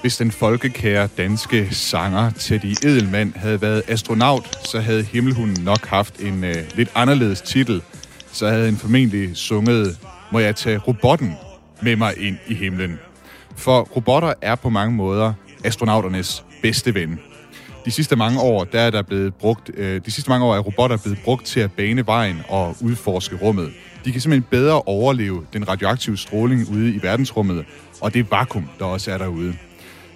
[0.00, 6.20] Hvis den folkekære danske sanger Teddy Edelmann havde været astronaut, så havde Himmelhunden nok haft
[6.20, 7.82] en øh, lidt anderledes titel.
[8.32, 9.98] Så havde han formentlig sunget,
[10.32, 11.34] må jeg tage robotten
[11.82, 12.98] med mig ind i himlen.
[13.56, 15.32] For robotter er på mange måder
[15.64, 17.18] astronauternes bedste ven.
[17.84, 20.60] De sidste mange år, der er der blevet brugt, øh, de sidste mange år er
[20.60, 23.72] robotter blevet brugt til at bane vejen og udforske rummet.
[24.04, 27.64] De kan simpelthen bedre overleve den radioaktive stråling ude i verdensrummet,
[28.00, 29.54] og det vakuum, der også er derude.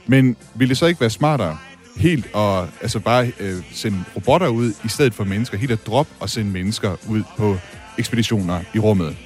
[0.06, 1.58] Men ville det så ikke være smartere
[1.96, 6.12] helt at altså bare øh, sende robotter ud i stedet for mennesker, helt at droppe
[6.20, 7.56] og sende mennesker ud på
[7.98, 9.16] ekspeditioner i rummet?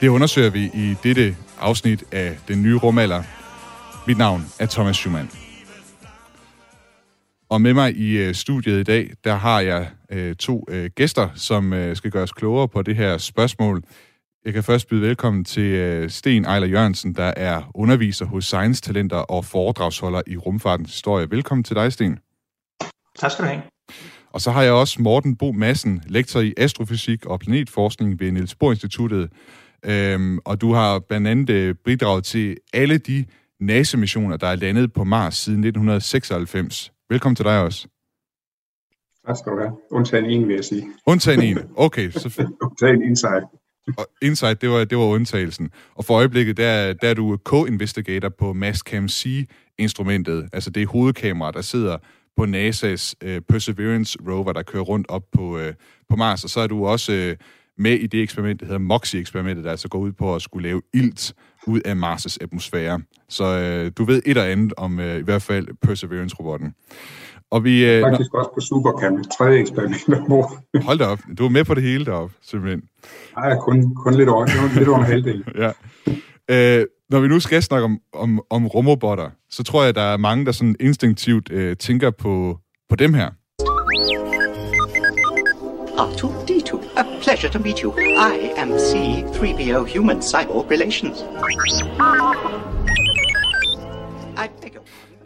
[0.00, 3.22] Det undersøger vi i dette afsnit af Den Nye Rumalder.
[4.06, 5.30] Mit navn er Thomas Schumann.
[7.50, 11.28] Og med mig i øh, studiet i dag, der har jeg øh, to øh, gæster,
[11.34, 13.82] som øh, skal gøre os klogere på det her spørgsmål.
[14.48, 18.82] Jeg kan først byde velkommen til øh, Sten Ejler Jørgensen, der er underviser hos Science
[18.82, 21.30] Talenter og foredragsholder i rumfartens historie.
[21.30, 22.18] Velkommen til dig, Sten.
[23.18, 23.62] Tak skal du have.
[24.30, 28.54] Og så har jeg også Morten Bo Madsen, lektor i astrofysik og planetforskning ved Niels
[28.54, 29.30] Bohr Instituttet.
[29.84, 33.24] Øhm, og du har blandt andet øh, bidraget til alle de
[33.60, 36.92] NASA-missioner, der er landet på Mars siden 1996.
[37.10, 37.88] Velkommen til dig også.
[39.26, 39.72] Tak skal du have.
[39.90, 40.86] Undtagen en, vil jeg sige.
[41.06, 41.58] Undtagen en.
[41.76, 42.10] Okay.
[42.22, 42.52] Så...
[42.62, 43.44] Undtagen Insight.
[43.96, 45.70] Og Insight, det var, det var undtagelsen.
[45.94, 50.48] Og for øjeblikket, der, der er du co-investigator på Mastcam C-instrumentet.
[50.52, 51.98] Altså det er hovedkamera, der sidder
[52.36, 55.72] på NASA's uh, øh, Perseverance rover, der kører rundt op på, uh,
[56.10, 56.44] på Mars.
[56.44, 57.46] Og så er du også uh,
[57.78, 60.82] med i det eksperiment, der hedder MOXIE-eksperimentet, der altså går ud på at skulle lave
[60.94, 61.34] ilt
[61.66, 63.00] ud af Mars' atmosfære.
[63.28, 66.74] Så øh, du ved et og andet om øh, i hvert fald Perseverance-robotten.
[67.50, 70.54] Og vi, øh, Faktisk også på Supercam, tredje eksperiment mor.
[70.88, 72.82] Hold da op, du er med på det hele deroppe, simpelthen.
[73.36, 75.44] Nej, kun, kun lidt over, lidt over halvdelen.
[75.64, 75.70] ja.
[76.50, 80.16] Øh, når vi nu skal snakke om, om, om rumrobotter, så tror jeg, der er
[80.16, 82.58] mange, der sådan instinktivt øh, tænker på,
[82.88, 83.30] på dem her.
[85.98, 87.92] R2-D2, a pleasure to meet you.
[88.32, 91.18] I am C-3PO Human Cyborg Relations.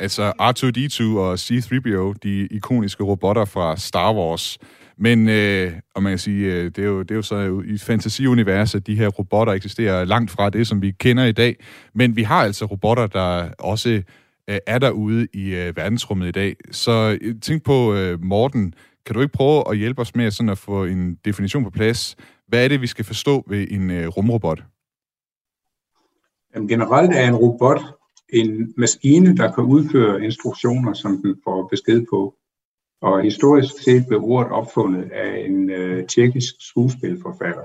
[0.02, 4.58] Altså R2-D2 og C-3PO, de ikoniske robotter fra Star Wars.
[4.96, 7.78] Men, øh, og man kan sige, øh, det, er jo, det er jo så i
[7.78, 11.56] fantasiuniverset, de her robotter eksisterer langt fra det, som vi kender i dag.
[11.94, 14.02] Men vi har altså robotter, der også
[14.48, 16.56] øh, er derude i øh, verdensrummet i dag.
[16.70, 18.74] Så øh, tænk på, øh, Morten,
[19.06, 22.16] kan du ikke prøve at hjælpe os med sådan at få en definition på plads?
[22.48, 24.62] Hvad er det, vi skal forstå ved en øh, rumrobot?
[26.54, 27.80] Jamen, generelt er en robot
[28.32, 32.34] en maskine, der kan udføre instruktioner, som den får besked på.
[33.02, 37.64] Og historisk set blev ordet opfundet af en øh, tjekkisk skuespilforfatter,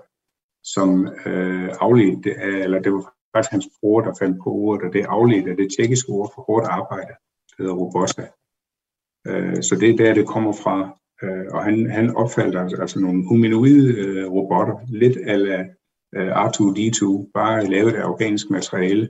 [0.63, 4.93] som øh, afledte, øh, eller det var faktisk hans bror, der fandt på ordet, og
[4.93, 7.13] det afledte af det tjekkiske ord for hårdt arbejde,
[7.49, 8.27] der hedder robosta.
[9.27, 10.99] Øh, så det er der, det kommer fra.
[11.23, 15.65] Øh, og han, han opfandt altså, altså nogle humanoide øh, robotter, lidt ala
[16.15, 19.09] øh, R2-D2, bare lavet af organisk materiale.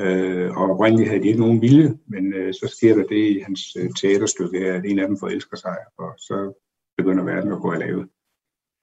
[0.00, 3.38] Øh, og oprindeligt havde de ikke nogen vilje, men øh, så sker der det i
[3.38, 6.62] hans øh, teaterstykke her, at en af dem forelsker sig, og så
[6.96, 8.08] begynder verden at gå af lave.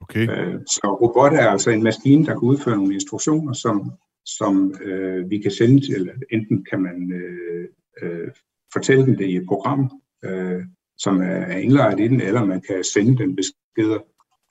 [0.01, 0.29] Okay.
[0.29, 3.91] Øh, så robot er altså en maskine, der kan udføre nogle instruktioner, som,
[4.25, 6.11] som øh, vi kan sende til.
[6.31, 7.67] Enten kan man øh,
[8.01, 8.31] øh,
[8.73, 9.91] fortælle det i et program,
[10.25, 10.61] øh,
[10.97, 13.99] som er indlejret i den, eller man kan sende den beskeder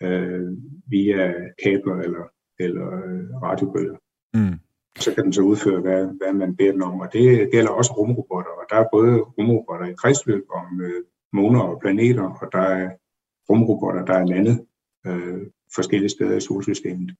[0.03, 0.53] øh,
[0.87, 2.25] via kabler eller,
[2.59, 3.97] eller øh, radiobølger.
[4.34, 4.59] Mm.
[4.99, 7.93] Så kan den så udføre, hvad, hvad man beder den om, og det gælder også
[7.93, 12.59] rumrobotter, og der er både rumrobotter i kredsløb om øh, måner og planeter, og der
[12.59, 12.91] er
[13.51, 14.67] rumrobotter, der er landet
[15.07, 17.17] øh, forskellige steder i solsystemet.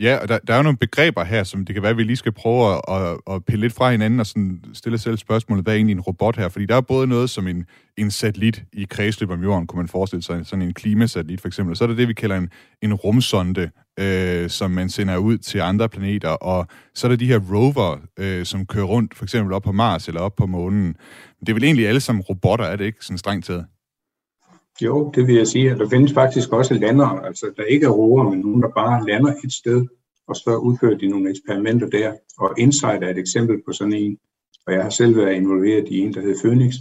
[0.00, 2.02] Ja, og der, der er jo nogle begreber her, som det kan være, at vi
[2.02, 5.64] lige skal prøve at, at, at pille lidt fra hinanden og sådan stille selv spørgsmålet,
[5.64, 6.48] hvad er egentlig en robot her?
[6.48, 7.64] Fordi der er både noget som en,
[7.96, 11.76] en satellit i kredsløb om jorden, kunne man forestille sig, sådan en klimasatellit for eksempel.
[11.76, 12.50] Så er det det, vi kalder en,
[12.82, 16.28] en rumsonde, øh, som man sender ud til andre planeter.
[16.28, 19.72] Og så er der de her rover, øh, som kører rundt, for eksempel op på
[19.72, 20.96] Mars eller op på månen.
[21.40, 23.66] Det er vel egentlig alle sammen robotter, er det ikke sådan strengt taget?
[24.82, 25.70] Jo, det vil jeg sige.
[25.70, 29.32] Der findes faktisk også lander, altså der ikke er roer, men nogen, der bare lander
[29.44, 29.86] et sted,
[30.28, 32.12] og så udfører de nogle eksperimenter der.
[32.38, 34.18] Og Insight er et eksempel på sådan en.
[34.66, 36.74] Og jeg har selv været involveret i en, der hedder Phoenix,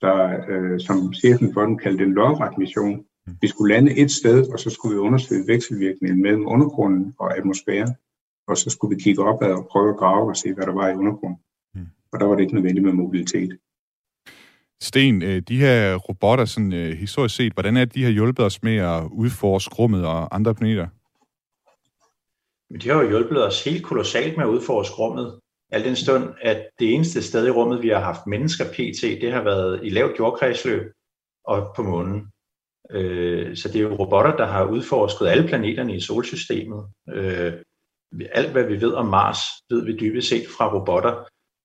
[0.00, 3.04] der øh, som chefen for den kaldte en lodret mission.
[3.40, 7.94] Vi skulle lande et sted, og så skulle vi undersøge vekselvirkningen mellem undergrunden og atmosfæren.
[8.46, 10.88] Og så skulle vi kigge opad og prøve at grave og se, hvad der var
[10.88, 11.38] i undergrunden.
[11.74, 11.86] Mm.
[12.12, 13.58] Og der var det ikke nødvendigt med mobilitet.
[14.82, 18.44] Sten, øh, de her robotter, sådan, øh, historisk set, hvordan er det, de har hjulpet
[18.44, 20.86] os med at udforske rummet og andre planeter?
[22.82, 25.38] De har jo hjulpet os helt kolossalt med at udforske rummet.
[25.72, 29.32] Al den stund, at det eneste sted i rummet, vi har haft mennesker pt., det
[29.32, 30.92] har været i lavt jordkredsløb
[31.44, 32.26] og på månen.
[32.90, 36.84] Øh, så det er jo robotter, der har udforsket alle planeterne i solsystemet.
[38.32, 39.38] Alt, hvad vi ved om Mars,
[39.70, 41.24] ved vi dybest set fra robotter.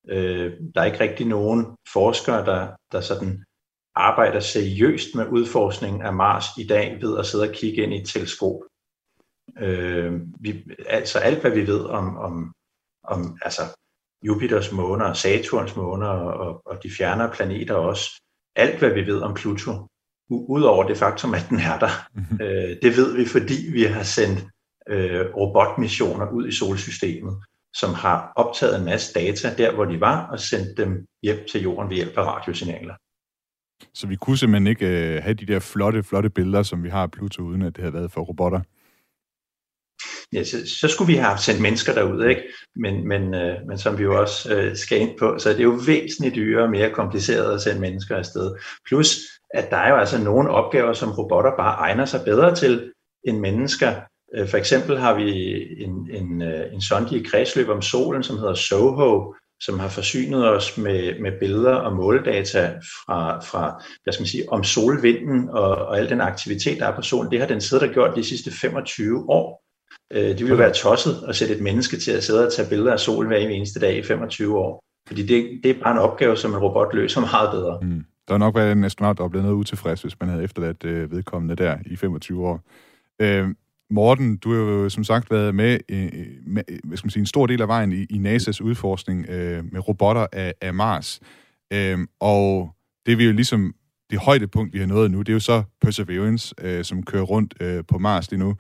[0.09, 3.43] Øh, der er ikke rigtig nogen forskere, der, der sådan
[3.95, 8.01] arbejder seriøst med udforskning af Mars i dag ved at sidde og kigge ind i
[8.01, 8.59] et teleskop.
[9.59, 12.53] Øh, vi, altså alt, hvad vi ved om, om,
[13.03, 13.61] om altså
[14.23, 18.21] Jupiters måner, Saturns måner og, og de fjernere planeter også,
[18.55, 19.71] alt, hvad vi ved om Pluto,
[20.29, 22.41] udover det faktum, at den er der, mm-hmm.
[22.41, 24.39] øh, det ved vi, fordi vi har sendt
[24.89, 27.43] øh, robotmissioner ud i solsystemet,
[27.79, 31.61] som har optaget en masse data der, hvor de var, og sendt dem hjem til
[31.61, 32.95] jorden ved hjælp af radiosignaler.
[33.93, 37.03] Så vi kunne simpelthen ikke øh, have de der flotte, flotte billeder, som vi har
[37.03, 38.61] af Pluto, uden at det havde været for robotter?
[40.33, 42.41] Ja, så, så skulle vi have sendt mennesker derud, ikke?
[42.75, 45.63] Men, men, øh, men som vi jo også øh, skal ind på, så det er
[45.63, 48.55] jo væsentligt dyrere og mere kompliceret at sende mennesker afsted.
[48.87, 49.17] Plus,
[49.53, 53.39] at der er jo altså nogle opgaver, som robotter bare egner sig bedre til end
[53.39, 54.01] mennesker.
[54.35, 55.31] Øh, for eksempel har vi
[55.83, 60.49] en, en, øh, en sonde i kredsløb om solen, som hedder SOHO, som har forsynet
[60.49, 65.75] os med, med billeder og måledata fra, fra hvad skal man sige, om solvinden og,
[65.75, 67.31] og al den aktivitet, der er på solen.
[67.31, 69.63] Det har den siddet og gjort de sidste 25 år.
[70.13, 72.69] Øh, det ville jo være tosset at sætte et menneske til at sidde og tage
[72.69, 74.83] billeder af solen hver eneste dag i 25 år.
[75.07, 77.79] Fordi det, det er bare en opgave, som en robot løser meget bedre.
[77.81, 78.03] Mm.
[78.27, 81.11] Der er nok været en astronaut, der blev noget utilfreds, hvis man havde efterladt øh,
[81.11, 82.61] vedkommende der i 25 år.
[83.21, 83.49] Øh,
[83.89, 87.05] Morten, du har jo øh, som sagt været med, øh, øh med øh, hvad skal
[87.05, 90.53] man sige, en stor del af vejen i, i NASA's udforskning øh, med robotter af,
[90.61, 91.19] af Mars.
[91.73, 92.69] Øh, og
[93.05, 93.73] det vi jo ligesom,
[94.09, 97.53] det højdepunkt, vi har nået nu, det er jo så Perseverance, øh, som kører rundt
[97.61, 98.55] øh, på Mars lige nu.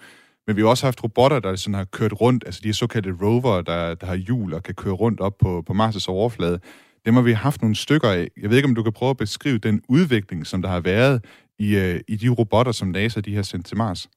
[0.47, 3.13] Men vi har også haft robotter, der sådan har kørt rundt, altså de her såkaldte
[3.21, 6.59] rover, der, der har hjul og kan køre rundt op på, på Mars' overflade.
[7.05, 8.27] Dem har vi haft nogle stykker af.
[8.41, 11.25] Jeg ved ikke, om du kan prøve at beskrive den udvikling, som der har været
[11.59, 14.07] i, øh, i de robotter, som NASA de har sendt til Mars.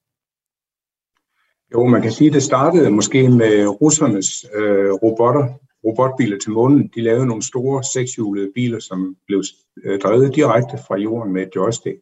[1.75, 5.49] Jo, man kan sige, at det startede måske med russernes øh, robotter,
[5.85, 6.91] robotbiler til månen.
[6.95, 9.43] De lavede nogle store sekshjulede biler, som blev
[9.85, 12.01] øh, drevet direkte fra jorden med et joystick.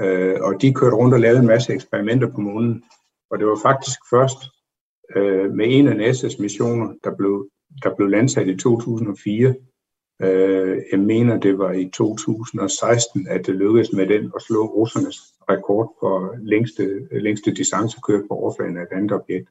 [0.00, 2.84] Øh, og de kørte rundt og lavede en masse eksperimenter på månen.
[3.30, 4.38] Og det var faktisk først
[5.16, 7.48] øh, med en af NASA's missioner, der blev,
[7.82, 9.54] der blev landsat i 2004.
[10.22, 15.18] Øh, jeg mener, det var i 2016, at det lykkedes med den at slå russernes
[15.50, 19.48] rekord på længste, længste distance kørt på overfladen af et andet objekt.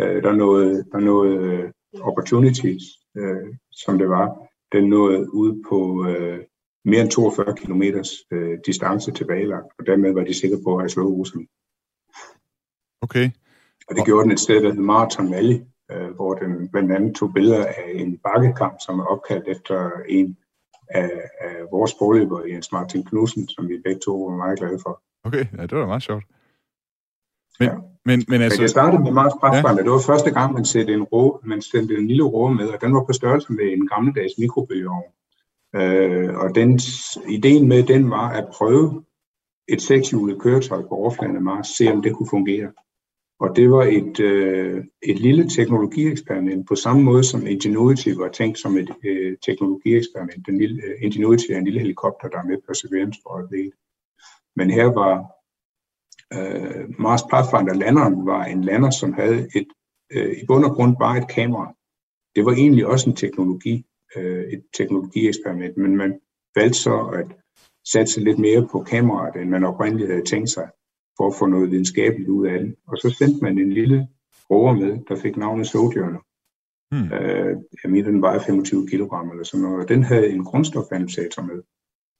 [0.00, 1.70] Øh, der nåede, der nåede øh,
[2.00, 2.82] opportunities,
[3.16, 6.44] øh, som det var, den nåede ud på øh,
[6.84, 7.82] mere end 42 km
[8.30, 11.46] øh, distance tilbagelagt, og dermed var de sikre på at slået russerne.
[13.02, 13.30] Okay.
[13.88, 17.16] Og det gjorde den et sted, der hedder Marathon Valley, øh, hvor den blandt andet
[17.16, 20.36] tog billeder af en bakkekamp, som er opkaldt efter en
[20.88, 21.10] af,
[21.40, 25.02] af vores forløber, Jens Martin Knudsen, som vi begge to var meget glade for.
[25.24, 26.24] Okay, ja, det var meget sjovt.
[27.58, 27.74] Men, ja.
[28.04, 28.58] men, men altså...
[28.58, 29.82] Men jeg startede med Mars Presbrænder.
[29.82, 29.84] Ja.
[29.84, 32.80] Det var første gang, man sendte en, rå, man sendte en lille rå med, og
[32.80, 35.10] den var på størrelse med en gammeldags mikrobølgeovn.
[35.74, 36.80] Øh, og den,
[37.28, 39.04] ideen med den var at prøve
[39.68, 42.72] et sekshjulet køretøj på overfladen af Mars, se om det kunne fungere.
[43.44, 48.58] Og det var et, øh, et lille teknologieksperiment, på samme måde som Ingenuity var tænkt
[48.58, 50.46] som et øh, teknologieksperiment.
[50.46, 53.72] Den lille, øh, Ingenuity er en lille helikopter, der er med Perseverance for øjeblikket.
[54.56, 55.14] Men her var
[56.36, 59.68] øh, Mars Pathfinder landeren var en lander, som havde et,
[60.12, 61.74] øh, i bund og grund bare et kamera.
[62.36, 63.84] Det var egentlig også en teknologi,
[64.16, 66.20] øh, et teknologieksperiment, men man
[66.56, 67.26] valgte så at
[67.92, 70.68] satse lidt mere på kameraet, end man oprindeligt havde tænkt sig
[71.16, 72.74] for at få noget videnskabeligt ud af det.
[72.86, 74.08] Og så sendte man en lille
[74.50, 76.20] rover med, der fik navnet Sojourner.
[76.90, 77.12] Hmm.
[77.12, 81.42] Øh, jeg mener, den vejer 25 kg eller sådan noget, og den havde en grundstofanalysator
[81.42, 81.62] med.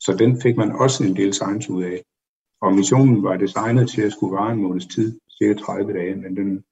[0.00, 2.02] Så den fik man også en del science ud af.
[2.62, 6.36] Og missionen var designet til at skulle vare en måneds tid, cirka 30 dage, men
[6.36, 6.64] den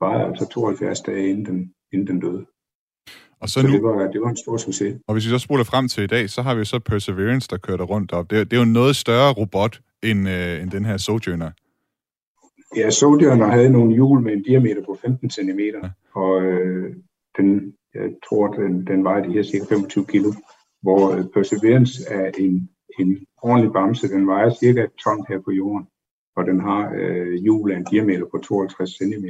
[0.00, 2.46] var altså 72 dage, inden den, inden den døde.
[3.40, 5.00] Og så, så nu, det, var, det var en stor succes.
[5.06, 7.56] Og hvis vi så spoler frem til i dag, så har vi så Perseverance, der
[7.56, 8.30] kører rundt op.
[8.30, 11.50] Det, det er jo en noget større robot end, øh, end den her Sojourner.
[12.76, 15.90] Ja, Sojourner havde nogle hjul med en diameter på 15 cm, ja.
[16.14, 16.96] og øh,
[17.36, 20.32] den, jeg tror, den, den vejer de her cirka 25 kilo,
[20.82, 24.08] hvor øh, Perseverance er en, en ordentlig bamse.
[24.08, 25.86] Den vejer cirka et ton her på jorden,
[26.36, 29.26] og den har øh, hjul af en diameter på 52 cm.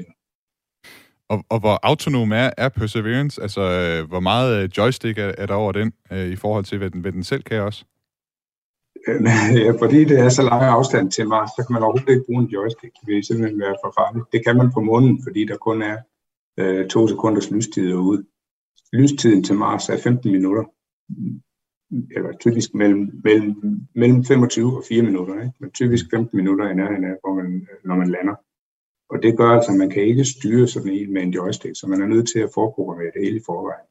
[1.29, 3.43] Og, og hvor autonom er, er Perseverance?
[3.43, 6.79] Altså, øh, hvor meget øh, joystick er, er der over den, øh, i forhold til,
[6.79, 7.85] hvad den, hvad den selv kan også?
[9.09, 9.23] Øh,
[9.65, 12.43] ja, fordi det er så lang afstand til Mars, så kan man overhovedet ikke bruge
[12.43, 12.93] en joystick.
[13.01, 14.25] Det vil simpelthen være for farligt.
[14.33, 15.97] Det kan man på månen, fordi der kun er
[16.59, 18.25] øh, to sekunders lystid ude.
[18.93, 20.65] lystiden til Mars er 15 minutter.
[22.17, 25.53] Eller typisk mellem, mellem, mellem 25 og 4 minutter, ikke?
[25.61, 28.35] men typisk 15 minutter i nærheden af, hvor man, når man lander.
[29.11, 31.87] Og det gør altså, at man kan ikke styre sådan en med en joystick, så
[31.87, 33.87] man er nødt til at forprogrammere det hele i forvejen.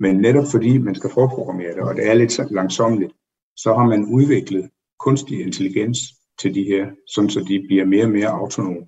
[0.00, 3.12] Men netop fordi man skal forprogrammere det, og det er lidt langsomligt,
[3.56, 5.98] så har man udviklet kunstig intelligens
[6.38, 8.86] til de her, sådan så de bliver mere og mere autonome.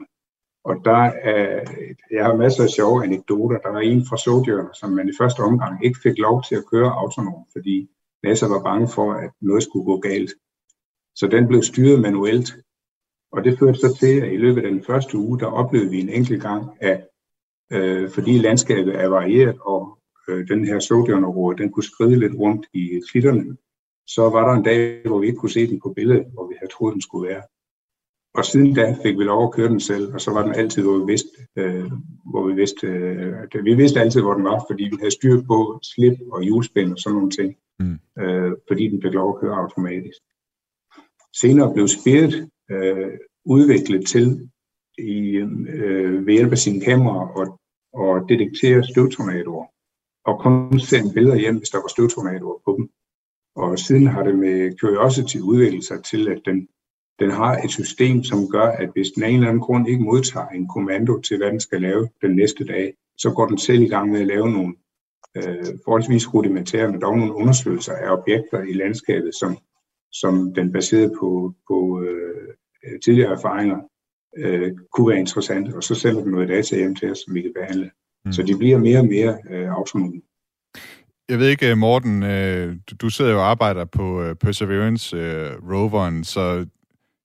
[0.64, 1.64] Og der er,
[2.10, 3.58] jeg har masser af sjove anekdoter.
[3.58, 6.66] Der var en fra Sojourner, som man i første omgang ikke fik lov til at
[6.72, 7.88] køre autonom, fordi
[8.22, 10.30] NASA var bange for, at noget skulle gå galt.
[11.14, 12.56] Så den blev styret manuelt.
[13.32, 16.00] Og det førte så til, at i løbet af den første uge, der oplevede vi
[16.00, 17.08] en enkelt gang, at
[17.72, 22.66] øh, fordi landskabet er varieret, og øh, den her Sojourner den kunne skride lidt rundt
[22.72, 23.56] i klitterne,
[24.06, 26.54] så var der en dag, hvor vi ikke kunne se den på billedet, hvor vi
[26.58, 27.42] havde troet, den skulle være.
[28.34, 30.82] Og siden da fik vi lov at køre den selv, og så var den altid,
[30.82, 31.90] hvor vi vidste, øh,
[32.30, 35.78] hvor vi vidste, øh, vi vidste altid, hvor den var, fordi vi havde styr på
[35.82, 37.98] slip og hjulspænd og sådan nogle ting, mm.
[38.22, 40.20] øh, fordi den fik lov at køre automatisk.
[41.40, 42.34] Senere blev Spirit
[42.70, 43.10] øh,
[43.44, 44.50] udviklet til
[44.98, 45.36] i,
[45.68, 47.60] øh, ved hjælp af sine kameraer og,
[47.92, 49.66] og detektere støvtornadoer,
[50.24, 52.88] og kun sende billeder hjem, hvis der var støvtornadoer på dem.
[53.56, 56.68] Og siden har det med Curiosity udviklet sig til, at den,
[57.18, 60.04] den har et system, som gør, at hvis den af en eller anden grund ikke
[60.04, 63.82] modtager en kommando til, hvad den skal lave den næste dag, så går den selv
[63.82, 64.74] i gang med at lave nogle
[65.36, 69.56] øh, forholdsvis rudimentære, men dog nogle undersøgelser af objekter i landskabet, som,
[70.12, 72.58] som den baseret på, på øh,
[73.04, 73.78] tidligere erfaringer
[74.36, 77.42] øh, kunne være interessante, og så sender den noget data hjem til os, som vi
[77.42, 77.90] kan behandle.
[78.24, 78.32] Mm.
[78.32, 80.20] Så de bliver mere og mere øh, autonome.
[81.28, 86.66] Jeg ved ikke, Morten, øh, du sidder jo og arbejder på øh, Perseverance-roveren, øh, så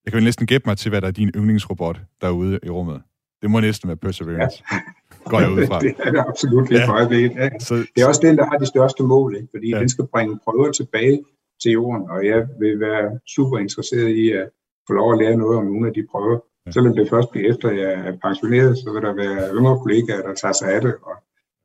[0.06, 3.02] jeg kan jo næsten gætte mig til, hvad der er din yndlingsrobot derude i rummet.
[3.42, 4.64] Det må næsten være Perseverance.
[4.72, 4.78] Ja.
[5.26, 5.80] Går jeg ud fra.
[5.86, 6.78] det er det absolut ja.
[6.78, 7.50] Ja.
[7.60, 9.48] Så, det er også den, der har de største mål, ikke?
[9.54, 9.80] fordi ja.
[9.80, 11.24] den skal bringe prøver tilbage
[11.62, 14.50] til jorden, og jeg vil være super interesseret i at
[14.88, 16.40] få lov at lære noget om nogle af de prøver.
[16.66, 16.72] Ja.
[16.72, 20.34] Selvom det først bliver efter, jeg er pensioneret, så vil der være yngre kollegaer, der
[20.34, 21.16] tager sig af det, og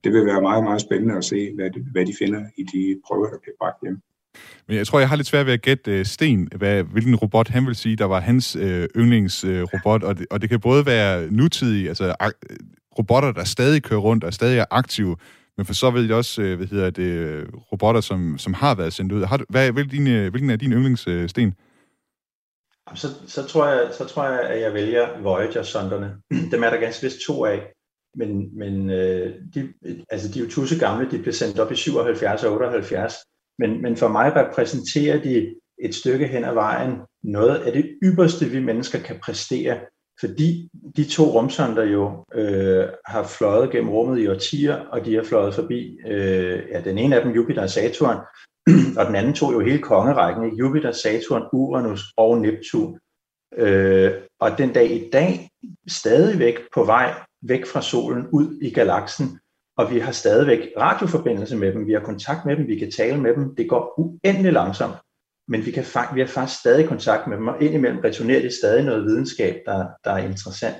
[0.04, 3.30] det vil være meget, meget spændende at se, hvad, hvad de finder i de prøver,
[3.30, 3.98] der bliver bragt hjem.
[4.68, 7.48] Men jeg tror, jeg har lidt svært ved at gætte uh, Sten, hvad, hvilken robot
[7.48, 8.62] han vil sige, der var hans uh,
[8.96, 12.56] yndlingsrobot, uh, og, det, og det kan både være nutidige, altså ak-
[12.98, 15.16] robotter, der stadig kører rundt og stadig er aktive,
[15.56, 18.92] men for så ved jeg også, uh, hvad hedder det, robotter, som, som har været
[18.92, 19.24] sendt ud.
[19.24, 21.28] Har du, hvad, hvilken, uh, hvilken er din yndlingssten?
[21.28, 21.54] Sten?
[22.94, 26.16] Så, så, tror jeg, så tror jeg, at jeg vælger Voyager-sonderne.
[26.52, 27.60] Dem er der ganske vist to af.
[28.16, 29.72] Men, men øh, de,
[30.10, 33.14] altså de er jo tusse gamle, de blev sendt op i 77 og 78.
[33.58, 36.92] Men, men for mig repræsenterer de et stykke hen ad vejen
[37.22, 39.80] noget af det ypperste, vi mennesker kan præstere,
[40.20, 45.22] fordi de to rumsonder jo øh, har fløjet gennem rummet i årtier, og de har
[45.22, 48.16] fløjet forbi, øh, ja, den ene af dem, Jupiter og Saturn,
[48.98, 52.98] og den anden tog jo hele kongerækken, Jupiter, Saturn, Uranus og Neptun.
[53.56, 55.48] Øh, og den dag i dag
[55.88, 57.14] stadigvæk på vej
[57.48, 59.38] væk fra solen ud i galaksen,
[59.76, 63.20] og vi har stadigvæk radioforbindelse med dem, vi har kontakt med dem, vi kan tale
[63.20, 63.56] med dem.
[63.56, 64.94] Det går uendelig langsomt,
[65.48, 65.84] men vi, kan,
[66.14, 69.86] vi har faktisk stadig kontakt med dem, og indimellem returnerer det stadig noget videnskab, der,
[70.04, 70.76] der er interessant.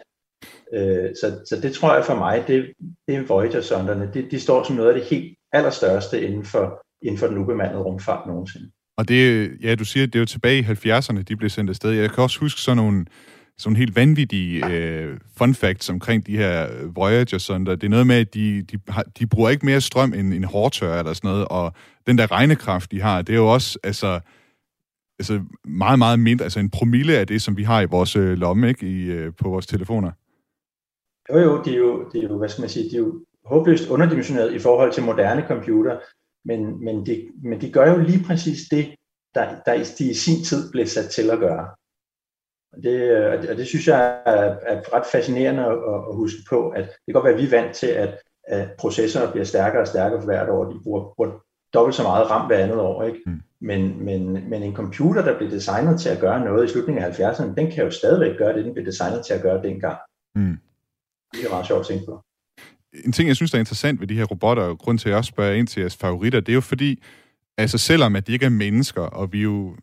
[0.75, 2.73] Øh, så, så det tror jeg for mig, det,
[3.09, 4.11] det er Voyager-sonderne.
[4.14, 7.83] De, de står som noget af det helt allerstørste inden for, inden for den ubemandede
[7.83, 8.71] rumfart nogensinde.
[8.97, 11.90] Og det, ja, du siger, det er jo tilbage i 70'erne, de blev sendt afsted.
[11.90, 13.06] Jeg kan også huske sådan nogle
[13.59, 17.75] sådan helt vanvittige øh, fun facts omkring de her Voyager-sonder.
[17.75, 20.45] Det er noget med, at de, de, har, de bruger ikke mere strøm end en
[20.45, 21.73] hårdtør eller sådan noget, og
[22.07, 24.21] den der regnekraft, de har, det er jo også altså,
[25.19, 28.39] altså meget, meget mindre, altså en promille af det, som vi har i vores øh,
[28.39, 30.11] lomme, ikke, i, øh, på vores telefoner.
[31.31, 33.25] Jo, jo, de er jo, de er jo, hvad skal man sige, de er jo
[33.45, 35.99] håbløst underdimensioneret i forhold til moderne computer,
[36.45, 38.95] men, men, de, men de gør jo lige præcis det,
[39.35, 41.69] der, der de i sin tid blev sat til at gøre.
[42.76, 46.85] Og det, og det synes jeg er, er ret fascinerende at, at huske på, at
[46.85, 49.87] det kan godt være, at vi er vant til, at, at processorer bliver stærkere og
[49.87, 50.64] stærkere for hvert år.
[50.64, 51.31] De bruger, bruger
[51.75, 53.02] dobbelt så meget RAM hver andet år.
[53.02, 53.19] Ikke?
[53.26, 53.40] Mm.
[53.61, 57.21] Men, men, men en computer, der bliver designet til at gøre noget i slutningen af
[57.21, 59.99] 70'erne, den kan jo stadigvæk gøre det, den blev designet til at gøre dengang.
[60.35, 60.59] Mm.
[61.33, 62.25] Det er meget sjovt at tænke på.
[63.04, 65.11] En ting, jeg synes, der er interessant ved de her robotter, og grund til, at
[65.11, 67.02] jeg også spørger ind til jeres favoritter, det er jo fordi,
[67.59, 69.76] altså selvom at de ikke er mennesker, og vi jo,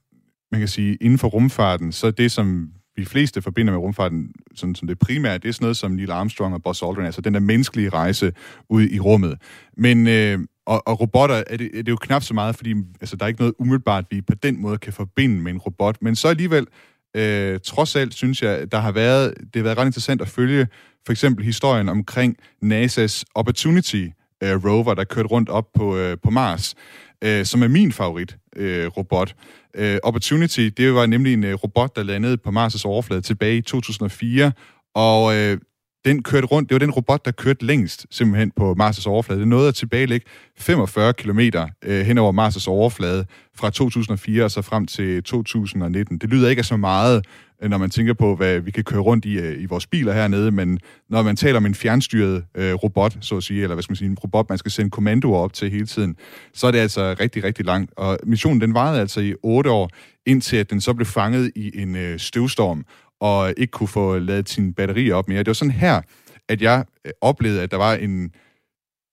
[0.51, 4.75] man kan sige, inden for rumfarten, så det, som vi fleste forbinder med rumfarten, sådan
[4.75, 7.33] som det primære, det er sådan noget som Neil Armstrong og Buzz Aldrin, altså den
[7.33, 8.33] der menneskelige rejse
[8.69, 9.38] ud i rummet.
[9.77, 13.15] Men, øh, og, og robotter er det, er det jo knap så meget, fordi altså,
[13.15, 15.95] der er ikke noget umiddelbart, vi på den måde kan forbinde med en robot.
[16.01, 16.67] Men så alligevel,
[17.15, 20.67] øh, trods alt, synes jeg, der har været, det har været ret interessant at følge
[21.05, 24.07] for eksempel historien omkring NASA's Opportunity
[24.43, 26.75] øh, rover, der kørte rundt op på, øh, på Mars,
[27.21, 29.36] øh, som er min favorit øh, robot.
[29.80, 33.62] Uh, Opportunity, det var nemlig en uh, robot, der landede på Mars' overflade tilbage i
[33.62, 34.51] 2004,
[34.96, 35.58] og uh,
[36.06, 39.40] den kørte rundt, det var den robot, der kørte længst simpelthen på Mars' overflade.
[39.40, 40.25] Det nåede at tilbagelægge
[40.58, 41.40] 45 km
[41.84, 43.25] øh, hen over Mars' overflade
[43.56, 46.18] fra 2004 og så frem til 2019.
[46.18, 47.25] Det lyder ikke af så meget,
[47.63, 50.13] Øh, når man tænker på, hvad vi kan køre rundt i, øh, i vores biler
[50.13, 53.84] hernede, men når man taler om en fjernstyret øh, robot, så at sige, eller hvad
[53.84, 56.15] skal man sige, en robot, man skal sende kommandoer op til hele tiden,
[56.53, 57.91] så er det altså rigtig, rigtig langt.
[57.98, 59.89] Og missionen, den varede altså i otte år,
[60.25, 62.86] indtil at den så blev fanget i en øh, støvstorm,
[63.20, 65.39] og ikke kunne få lavet sin batteri op mere.
[65.39, 66.01] Det var sådan her,
[66.50, 68.32] at jeg øh, oplevede, at der var en,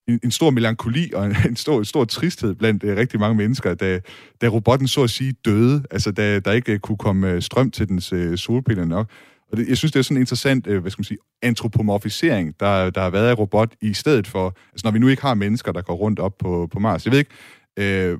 [0.08, 3.74] en, en stor melankoli og en, en stor, stor tristhed blandt uh, rigtig mange mennesker,
[3.74, 4.00] da,
[4.40, 7.70] da robotten så at sige døde, altså da der ikke uh, kunne komme øh, strøm
[7.70, 9.10] til dens uh, solpiller nok.
[9.52, 12.54] Og det, jeg synes, det er sådan en interessant, uh, hvad skal man sige, antropomorfisering,
[12.60, 15.34] der, der har været af robot i stedet for, altså når vi nu ikke har
[15.34, 17.06] mennesker, der går rundt op på, på Mars.
[17.06, 18.18] Jeg ved ikke, uh,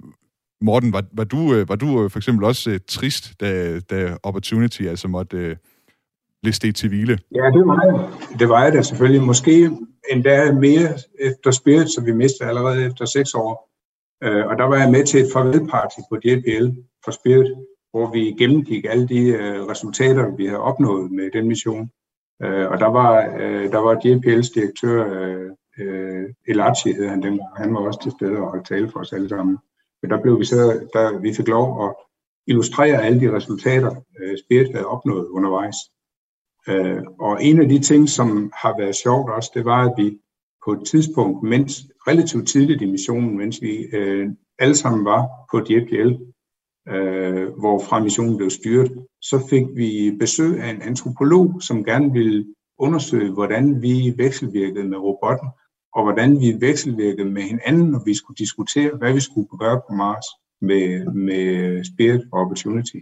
[0.62, 5.08] Morten, var, var du, var du for eksempel også uh, trist, da, da Opportunity altså
[5.08, 5.50] måtte...
[5.50, 5.56] Uh,
[6.42, 7.18] liste til hvile?
[7.34, 8.38] Ja, det var jeg.
[8.38, 9.22] Det var jeg da selvfølgelig.
[9.22, 9.70] Måske
[10.10, 13.68] endda mere efter Spirit, som vi mistede allerede efter seks år.
[14.22, 16.68] Øh, og der var jeg med til et farvelparty på JPL
[17.04, 17.54] for Spirit,
[17.90, 21.90] hvor vi gennemgik alle de øh, resultater, vi havde opnået med den mission.
[22.42, 27.56] Øh, og der var, øh, der var JPL's direktør, øh, øh, Elachi hed han dengang,
[27.56, 29.58] han var også til stede og holdt tale for os alle sammen.
[30.02, 30.56] Men der blev vi så,
[30.92, 31.94] der vi fik lov at
[32.46, 33.94] illustrere alle de resultater,
[34.44, 35.76] Spirit havde opnået undervejs.
[36.68, 40.18] Øh, og en af de ting, som har været sjovt også, det var, at vi
[40.64, 41.72] på et tidspunkt, mens
[42.08, 46.12] relativt tidligt i missionen, mens vi øh, alle sammen var på DFL,
[46.88, 52.54] øh, hvorfra missionen blev styret, så fik vi besøg af en antropolog, som gerne ville
[52.78, 55.48] undersøge, hvordan vi vekselvirkede med robotten,
[55.94, 59.94] og hvordan vi vekselvirkede med hinanden, når vi skulle diskutere, hvad vi skulle gøre på
[59.94, 60.26] Mars
[60.60, 62.96] med, med Spirit og Opportunity.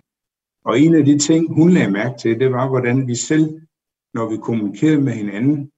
[0.66, 3.61] Og en af de ting, hun lagde mærke til, det var, hvordan vi selv,
[4.14, 5.70] når vi kommunikerede med hinanden,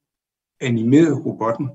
[0.61, 1.69] animerede robotten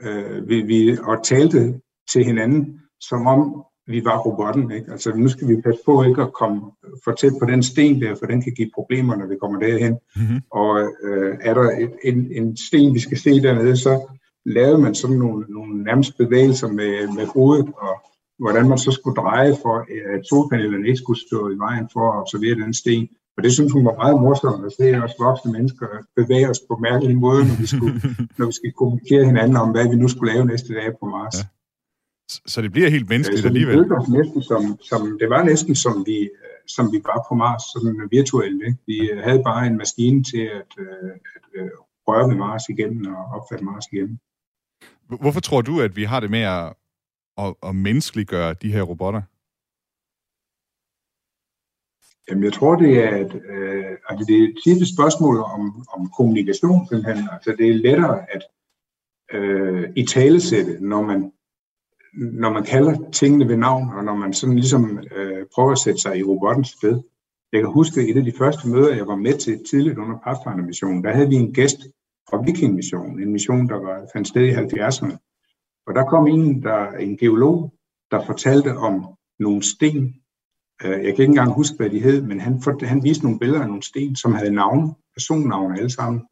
[0.00, 1.80] øh, vi, vi, og talte
[2.12, 4.70] til hinanden, som om vi var robotten.
[4.70, 4.92] Ikke?
[4.92, 6.62] Altså nu skal vi passe på ikke at komme
[7.04, 9.98] for tæt på den sten der, for den kan give problemer, når vi kommer derhen.
[10.16, 10.40] Mm-hmm.
[10.50, 14.94] Og øh, er der et, en, en sten, vi skal se dernede, så lavede man
[14.94, 17.94] sådan nogle, nogle nærmest bevægelser med, med hovedet og
[18.38, 19.76] hvordan man så skulle dreje for,
[20.14, 23.08] at solpanelerne ikke skulle stå i vejen for at observere den sten.
[23.36, 26.74] Og det synes hun var meget morsomt at se os voksne mennesker bevæge os på
[26.76, 27.94] mærkelige måder, når vi, skulle,
[28.38, 31.36] når vi skal kommunikere hinanden om, hvad vi nu skulle lave næste dag på Mars.
[31.38, 31.44] Ja.
[32.46, 33.78] Så det bliver helt menneskeligt så alligevel?
[33.78, 36.30] Det, næsten som, som, det var næsten som vi,
[36.66, 38.62] som vi var på Mars, sådan virtuelt.
[38.66, 38.78] Ikke?
[38.86, 41.70] Vi havde bare en maskine til at, øh, at, at
[42.08, 44.20] røre ved Mars igen og opfatte Mars igen.
[45.20, 46.72] Hvorfor tror du, at vi har det med at
[47.38, 49.22] at, at menneskeliggøre de her robotter?
[52.28, 55.86] Jamen, jeg tror, det er et, øh, altså det er et tit et spørgsmål om,
[55.96, 57.28] om kommunikation, simpelthen.
[57.32, 58.42] Altså, det er lettere at
[59.32, 61.32] øh, i talesætte, når man,
[62.14, 66.00] når man kalder tingene ved navn, og når man sådan ligesom øh, prøver at sætte
[66.00, 67.02] sig i robottens sted.
[67.52, 71.04] Jeg kan huske et af de første møder, jeg var med til tidligt under Pathfinder-missionen.
[71.04, 71.78] Der havde vi en gæst
[72.30, 75.33] fra Viking-missionen, en mission, der var, fandt sted i 70'erne.
[75.86, 77.72] Og der kom en, der, en geolog,
[78.10, 79.06] der fortalte om
[79.38, 80.14] nogle sten.
[80.84, 83.38] Øh, jeg kan ikke engang huske, hvad de hed, men han, for, han viste nogle
[83.38, 86.22] billeder af nogle sten, som havde navn, personnavne alle sammen.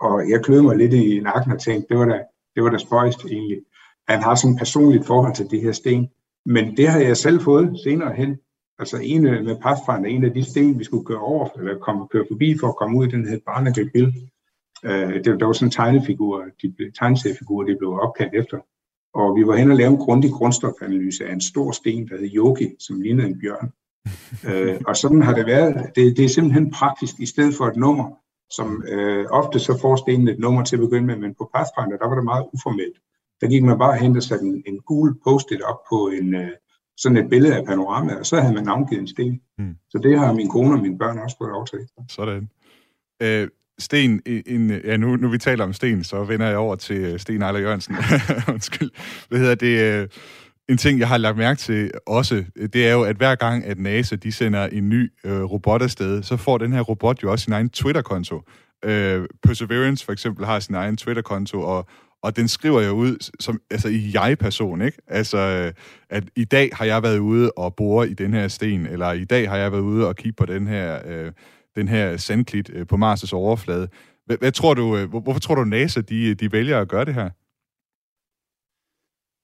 [0.00, 2.22] Og jeg kløede mig lidt i nakken og tænkte, det var da,
[2.54, 3.62] det var da spøjst egentlig.
[4.08, 6.08] Han har sådan et personligt forhold til de her sten.
[6.46, 8.38] Men det har jeg selv fået senere hen.
[8.78, 12.08] Altså en øh, med Pathfinder, en af de sten, vi skulle køre over, eller komme,
[12.08, 14.14] køre forbi for at komme ud, den hed Barnacle Bill.
[14.84, 18.58] Uh, det, der var sådan en tegnefigur, de, tegneseriefigur, de blev opkaldt efter.
[19.20, 22.30] Og vi var hen og lave en grundig grundstofanalyse af en stor sten, der hed
[22.34, 23.72] Yogi, som lignede en bjørn.
[24.48, 25.74] øh, og sådan har det været.
[25.96, 28.10] Det, det er simpelthen praktisk, i stedet for et nummer,
[28.50, 31.96] som øh, ofte så får stenen et nummer til at begynde med, men på Pathfinder,
[31.98, 32.96] der var det meget uformelt.
[33.40, 36.50] Der gik man bare hen og satte en, en gul post-it op på en, øh,
[36.96, 39.40] sådan et billede af panorama, og så havde man navngivet en sten.
[39.58, 39.76] Mm.
[39.90, 41.78] Så det har min kone og mine børn også fået lov til.
[42.08, 42.48] Sådan.
[43.22, 46.96] Øh, Sten, en, ja, nu, nu vi taler om Sten, så vender jeg over til
[46.96, 47.96] øh, Sten Ejler Jørgensen.
[48.52, 48.90] Undskyld.
[49.28, 50.00] Hvad hedder det?
[50.02, 50.08] Øh,
[50.68, 53.64] en ting, jeg har lagt mærke til også, øh, det er jo, at hver gang,
[53.64, 57.30] at NASA de sender en ny øh, robot afsted, så får den her robot jo
[57.30, 58.42] også sin egen Twitter-konto.
[58.84, 61.86] Øh, Perseverance for eksempel har sin egen Twitter-konto, og,
[62.22, 64.98] og den skriver jo ud som, altså i jeg-person, ikke?
[65.08, 65.72] Altså,
[66.10, 69.24] at i dag har jeg været ude og bore i den her sten, eller i
[69.24, 70.98] dag har jeg været ude og kigge på den her...
[71.06, 71.32] Øh,
[71.76, 73.88] den her sandklit øh, på Mars' overflade.
[74.26, 77.14] Hvad, hvad tror du, øh, hvorfor tror du, NASA de, de vælger at gøre det
[77.14, 77.30] her?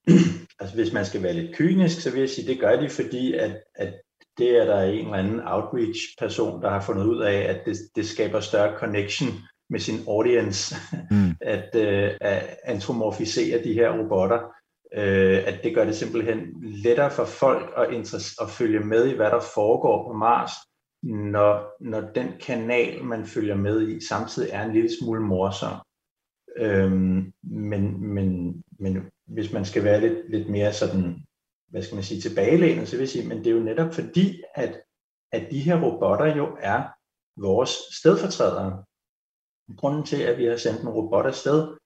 [0.60, 3.34] altså hvis man skal være lidt kynisk, så vil jeg sige, det gør de, fordi
[3.34, 3.94] at, at
[4.38, 8.08] det er der en eller anden outreach-person, der har fundet ud af, at det, det
[8.08, 9.28] skaber større connection
[9.70, 10.74] med sin audience,
[11.10, 11.30] mm.
[11.56, 14.40] at, uh, at antropomorfisere de her robotter.
[14.96, 19.30] Uh, at det gør det simpelthen lettere for folk at, at følge med i, hvad
[19.30, 20.50] der foregår på Mars,
[21.02, 25.76] når, når den kanal, man følger med i, samtidig er en lille smule morsom.
[26.56, 31.24] Øhm, men, men, men hvis man skal være lidt, lidt mere sådan,
[31.68, 34.42] hvad skal man sige, tilbagelænet, så vil jeg sige, men det er jo netop fordi,
[34.54, 34.82] at,
[35.32, 36.82] at de her robotter jo er
[37.40, 38.84] vores stedfortrædere.
[39.76, 41.76] Grunden til, at vi har sendt en robot afsted,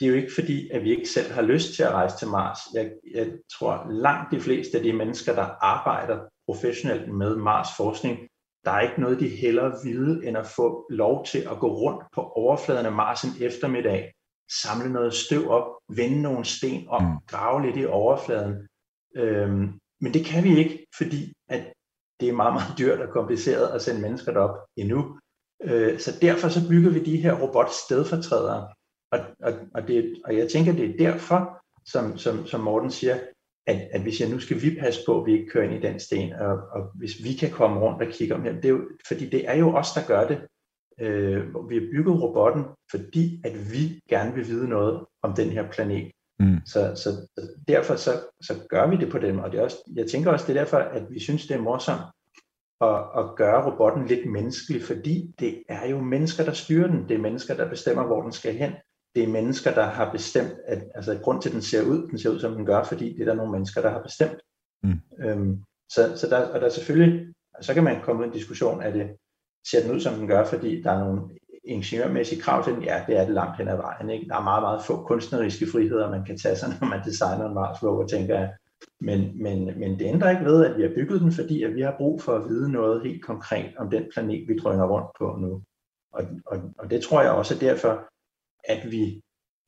[0.00, 2.28] det er jo ikke fordi, at vi ikke selv har lyst til at rejse til
[2.28, 2.58] Mars.
[2.74, 8.28] Jeg, jeg tror langt de fleste af de mennesker, der arbejder professionelt med Mars forskning,
[8.66, 12.04] der er ikke noget, de hellere vide, end at få lov til at gå rundt
[12.14, 14.12] på overfladen af Mars en eftermiddag,
[14.62, 17.16] samle noget støv op, vende nogle sten op, mm.
[17.26, 18.68] grave lidt i overfladen.
[19.16, 21.72] Øhm, men det kan vi ikke, fordi at
[22.20, 25.18] det er meget, meget dyrt og kompliceret at sende mennesker derop endnu.
[25.62, 28.68] Øh, så derfor så bygger vi de her robotstedfortrædere.
[29.12, 33.18] Og, og, og, det, og jeg tænker, det er derfor, som, som, som Morten siger,
[33.66, 35.86] at, at vi siger, nu skal vi passe på, at vi ikke kører ind i
[35.88, 38.80] den sten, og, og hvis vi kan komme rundt og kigge om det er jo,
[39.08, 40.38] fordi det er jo os, der gør det.
[41.00, 45.70] Øh, vi har bygget robotten, fordi at vi gerne vil vide noget om den her
[45.70, 46.12] planet.
[46.40, 46.58] Mm.
[46.66, 47.10] Så, så
[47.68, 50.44] derfor så, så gør vi det på dem, og det er også, jeg tænker også,
[50.46, 52.00] det er derfor, at vi synes, det er morsomt
[52.80, 57.08] at, at gøre robotten lidt menneskelig, fordi det er jo mennesker, der styrer den.
[57.08, 58.72] Det er mennesker, der bestemmer, hvor den skal hen
[59.16, 62.18] det er mennesker, der har bestemt, at altså grund til, at den ser ud, den
[62.18, 64.40] ser ud, som den gør, fordi det er der nogle mennesker, der har bestemt.
[64.82, 65.00] Mm.
[65.24, 68.82] Øhm, så, så der, og der er selvfølgelig, så kan man komme i en diskussion
[68.82, 69.10] af det,
[69.70, 71.22] ser den ud, som den gør, fordi der er nogle
[71.64, 72.82] ingeniørmæssige krav til den?
[72.82, 74.10] Ja, det er det langt hen ad vejen.
[74.10, 74.28] Ikke?
[74.28, 77.54] Der er meget, meget få kunstneriske friheder, man kan tage sig, når man designer en
[77.54, 78.54] Mars rover, tænker jeg.
[79.00, 81.80] Men, men, men det ændrer ikke ved, at vi har bygget den, fordi at vi
[81.80, 85.36] har brug for at vide noget helt konkret om den planet, vi drøner rundt på
[85.40, 85.62] nu.
[86.12, 88.08] Og, og, og det tror jeg også er derfor,
[88.66, 89.20] at vi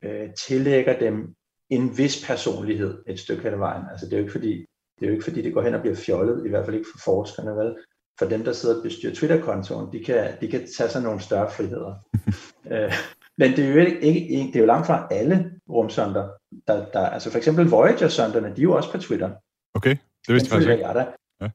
[0.03, 1.35] øh, tillægger dem
[1.69, 3.83] en vis personlighed et stykke hen ad vejen.
[3.91, 4.65] Altså det er jo ikke fordi,
[4.99, 6.89] det er jo ikke fordi, det går hen og bliver fjollet, i hvert fald ikke
[6.91, 7.75] for forskerne, vel?
[8.19, 11.51] For dem, der sidder og bestyrer Twitter-kontoen, de kan, de kan tage sig nogle større
[11.51, 11.93] friheder.
[12.71, 12.93] øh,
[13.37, 16.29] men det er, jo ikke, ikke, det er jo langt fra alle rumsonder.
[16.67, 19.31] Der, der, altså for eksempel Voyager-sonderne, de er jo også på Twitter.
[19.73, 19.95] Okay,
[20.27, 20.83] det vidste jeg faktisk ikke.
[20.83, 21.05] Der.
[21.41, 21.49] Ja.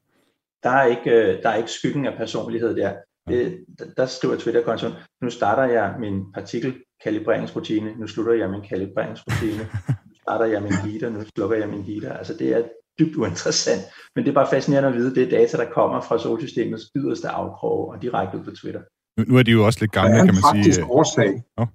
[0.63, 2.95] Der, er ikke, øh, der er ikke skyggen af personlighed der.
[3.29, 3.65] Det,
[3.97, 10.15] der skriver Twitter-kontoen, nu starter jeg min partikel kalibreringsrutine, nu slutter jeg min kalibreringsrutine, nu
[10.23, 12.13] starter jeg min heater, nu slukker jeg min heater.
[12.13, 12.63] Altså det er
[12.99, 13.83] dybt uinteressant,
[14.15, 17.29] men det er bare fascinerende at vide, det er data, der kommer fra solsystemets yderste
[17.29, 18.83] afkrog og direkte ud på Twitter.
[19.19, 20.43] Nu, nu er de jo også lidt gamle, kan man sige.
[20.45, 21.43] Der er en praktisk årsag.
[21.57, 21.67] Oh.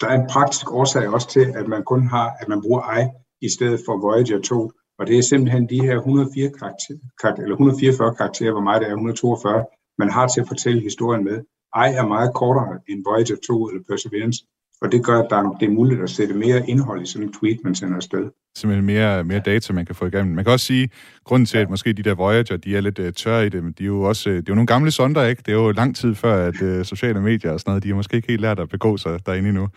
[0.00, 3.02] Der er en praktisk årsag også til, at man kun har, at man bruger I
[3.46, 8.14] i stedet for Voyager 2, og det er simpelthen de her 104 karakter, eller 144
[8.14, 9.64] karakterer, hvor meget det er, 142,
[9.98, 11.38] man har til at fortælle historien med.
[11.76, 14.44] I er meget kortere end Voyager 2 eller Perseverance,
[14.82, 17.32] og det gør, at der, det er muligt at sætte mere indhold i sådan en
[17.32, 18.30] tweet, man sender afsted.
[18.56, 20.34] Simpelthen mere, mere data, man kan få igennem.
[20.34, 20.88] Man kan også sige,
[21.24, 23.74] grunden til, at måske de der Voyager, de er lidt uh, tørre i det, men
[23.78, 25.42] de er jo også, uh, det er jo nogle gamle sonder, ikke?
[25.46, 27.96] Det er jo lang tid før, at uh, sociale medier og sådan noget, de har
[27.96, 29.68] måske ikke helt lært at begå sig derinde endnu.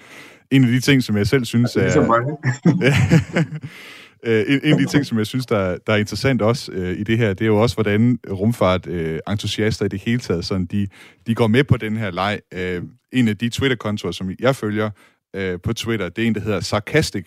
[0.51, 1.89] En af de ting, som jeg selv synes er...
[4.23, 6.99] Øh, en, en af de ting, som jeg synes, der, der er interessant også øh,
[6.99, 10.65] i det her, det er jo også, hvordan rumfart-entusiaster øh, i det hele taget, sådan,
[10.65, 10.87] de,
[11.27, 12.39] de går med på den her leg.
[12.53, 12.81] Øh,
[13.13, 14.89] en af de Twitter-kontorer, som jeg følger
[15.35, 17.25] øh, på Twitter, det er en, der hedder Sarcastic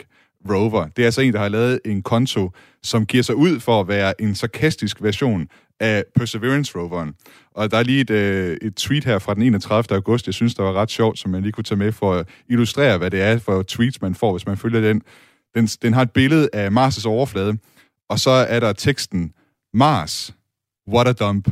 [0.50, 0.86] Rover.
[0.96, 2.50] Det er altså en, der har lavet en konto,
[2.82, 5.48] som giver sig ud for at være en sarkastisk version
[5.80, 7.14] af Perseverance-roveren.
[7.54, 9.96] Og der er lige et, øh, et tweet her fra den 31.
[9.96, 12.28] august, jeg synes, der var ret sjovt, som man lige kunne tage med for at
[12.48, 15.02] illustrere, hvad det er for tweets, man får, hvis man følger den.
[15.54, 17.58] Den, den har et billede af Mars' overflade,
[18.08, 19.32] og så er der teksten,
[19.74, 20.34] Mars,
[20.88, 21.48] what a dump.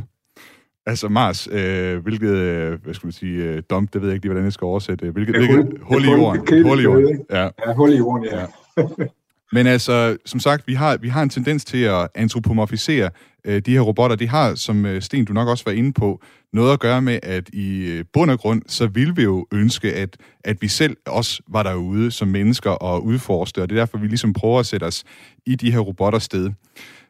[0.87, 4.25] Altså Mars, øh, hvilket, øh, hvad skal man sige, øh, dump, det ved jeg ikke
[4.25, 5.11] lige, hvordan jeg skal oversætte.
[5.11, 6.65] Hvilket, hul, hvilket, hul i jorden.
[6.65, 7.25] Hul i jorden.
[7.31, 7.43] Ja.
[7.43, 8.41] ja, hul i jorden, ja.
[8.41, 8.87] ja.
[9.53, 13.11] Men altså, som sagt, vi har, vi har en tendens til at antropomorfisere
[13.45, 14.17] øh, de her robotter.
[14.17, 17.19] De har, som øh, Sten, du nok også var inde på, noget at gøre med,
[17.23, 20.97] at i øh, bund og grund, så vil vi jo ønske, at, at vi selv
[21.07, 24.67] også var derude som mennesker og udforske, og det er derfor, vi ligesom prøver at
[24.67, 25.05] sætte os
[25.47, 26.51] i de her robotter sted.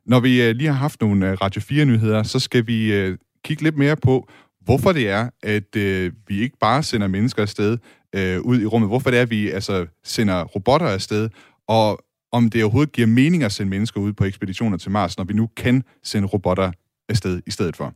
[0.07, 3.63] Når vi øh, lige har haft nogle øh, Radio 4-nyheder, så skal vi øh, kigge
[3.63, 4.29] lidt mere på,
[4.65, 7.79] hvorfor det er, at øh, vi ikke bare sender mennesker afsted
[8.15, 8.91] øh, ud i rummet.
[8.91, 11.29] Hvorfor det er, at vi altså sender robotter afsted,
[11.69, 15.25] og om det overhovedet giver mening at sende mennesker ud på ekspeditioner til Mars, når
[15.25, 16.73] vi nu kan sende robotter
[17.09, 17.95] afsted i stedet for.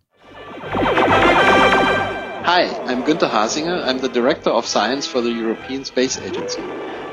[2.45, 3.85] Hi, I'm Günther Hasinger.
[3.87, 6.61] I'm the Director of Science for the European Space Agency.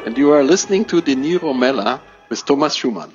[0.06, 1.98] And you are listening to the Niro Mella
[2.32, 3.12] with Thomas Schumann.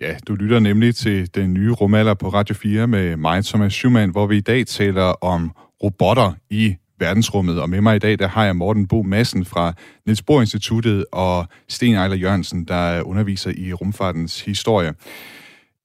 [0.00, 4.10] Ja, du lytter nemlig til den nye rumalder på Radio 4 med mig, Thomas Schumann,
[4.10, 5.50] hvor vi i dag taler om
[5.82, 7.60] robotter i verdensrummet.
[7.60, 9.72] Og med mig i dag, der har jeg Morten Bo Madsen fra
[10.06, 14.94] Niels Bohr Instituttet og Sten Ejler Jørgensen, der underviser i rumfartens historie.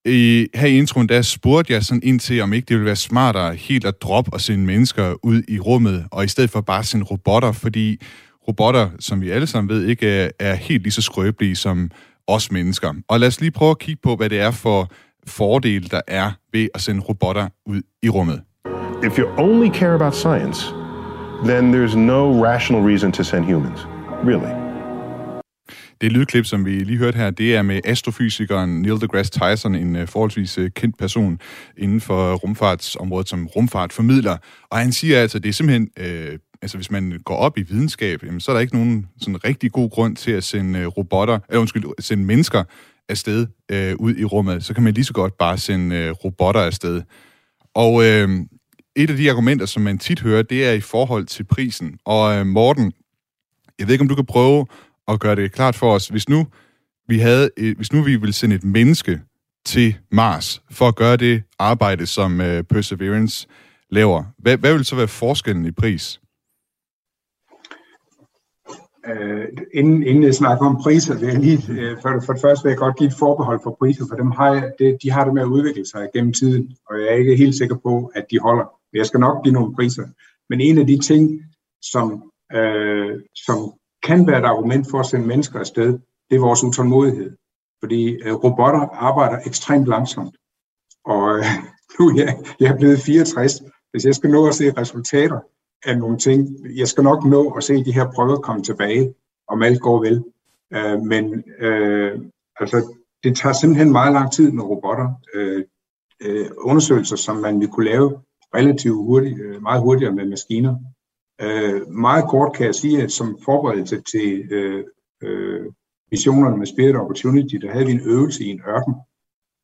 [0.05, 2.95] I, her i introen, der spurgte jeg sådan ind til, om ikke det ville være
[2.95, 6.83] smartere helt at droppe og sende mennesker ud i rummet, og i stedet for bare
[6.83, 8.01] sende robotter, fordi
[8.47, 11.91] robotter, som vi alle sammen ved, ikke er, er helt lige så skrøbelige som
[12.27, 12.93] os mennesker.
[13.07, 14.91] Og lad os lige prøve at kigge på, hvad det er for
[15.27, 18.41] fordele, der er ved at sende robotter ud i rummet.
[19.03, 20.80] If you only care about science,
[21.45, 23.79] then there's no rational reason to send humans.
[24.25, 24.71] Really.
[26.01, 29.95] Det lydklip, som vi lige hørte her, det er med astrofysikeren Neil deGrasse Tyson, en
[29.95, 31.39] øh, forholdsvis øh, kendt person
[31.77, 34.37] inden for rumfartsområdet som rumfartformidler.
[34.69, 38.23] Og han siger altså, det er simpelthen, øh, altså hvis man går op i videnskab,
[38.23, 41.39] jamen, så er der ikke nogen sådan rigtig god grund til at sende øh, robotter,
[41.49, 42.63] eller undskyld, sende mennesker
[43.09, 44.63] afsted øh, ud i rummet.
[44.63, 47.01] Så kan man lige så godt bare sende øh, robotter afsted.
[47.75, 48.29] Og øh,
[48.95, 51.99] et af de argumenter, som man tit hører, det er i forhold til prisen.
[52.05, 52.93] Og øh, Morten,
[53.79, 54.65] jeg ved ikke, om du kan prøve
[55.07, 56.47] at gøre det klart for os, hvis nu
[57.07, 59.21] vi havde, øh, hvis nu vi ville sende et menneske
[59.65, 63.47] til Mars for at gøre det arbejde, som øh, Perseverance
[63.89, 66.21] laver, hvad, hvad vil så være forskellen i pris?
[69.07, 72.63] Uh, inden, inden jeg snakker om priser, vil jeg lige, uh, for, for det første
[72.63, 75.25] vil jeg godt give et forbehold for priser, for dem har jeg, det, de har
[75.25, 78.25] det med at udvikle sig gennem tiden, og jeg er ikke helt sikker på, at
[78.31, 78.80] de holder.
[78.93, 80.07] Jeg skal nok give nogle priser.
[80.49, 81.41] Men en af de ting,
[81.81, 83.73] som, øh, som
[84.03, 85.99] kan være et argument for at sende mennesker afsted,
[86.29, 87.31] det er vores utålmodighed.
[87.79, 90.35] Fordi øh, robotter arbejder ekstremt langsomt.
[91.05, 91.45] Og øh,
[91.99, 93.61] nu er jeg, jeg er blevet 64.
[93.91, 95.39] Hvis jeg skal nå at se resultater
[95.85, 99.13] af nogle ting, jeg skal nok nå at se de her prøver komme tilbage,
[99.47, 100.23] om alt går vel.
[100.73, 102.19] Øh, men øh,
[102.59, 105.09] altså, det tager simpelthen meget lang tid med robotter.
[105.33, 105.63] Øh,
[106.21, 108.17] øh undersøgelser, som man ville kunne lave
[108.55, 110.75] relativt hurtigt, øh, meget hurtigere med maskiner,
[111.41, 114.83] Øh, meget kort kan jeg sige, at som forberedelse til øh,
[115.23, 115.65] øh,
[116.11, 118.95] missionerne med Spirit Opportunity, der havde vi en øvelse i en ørken,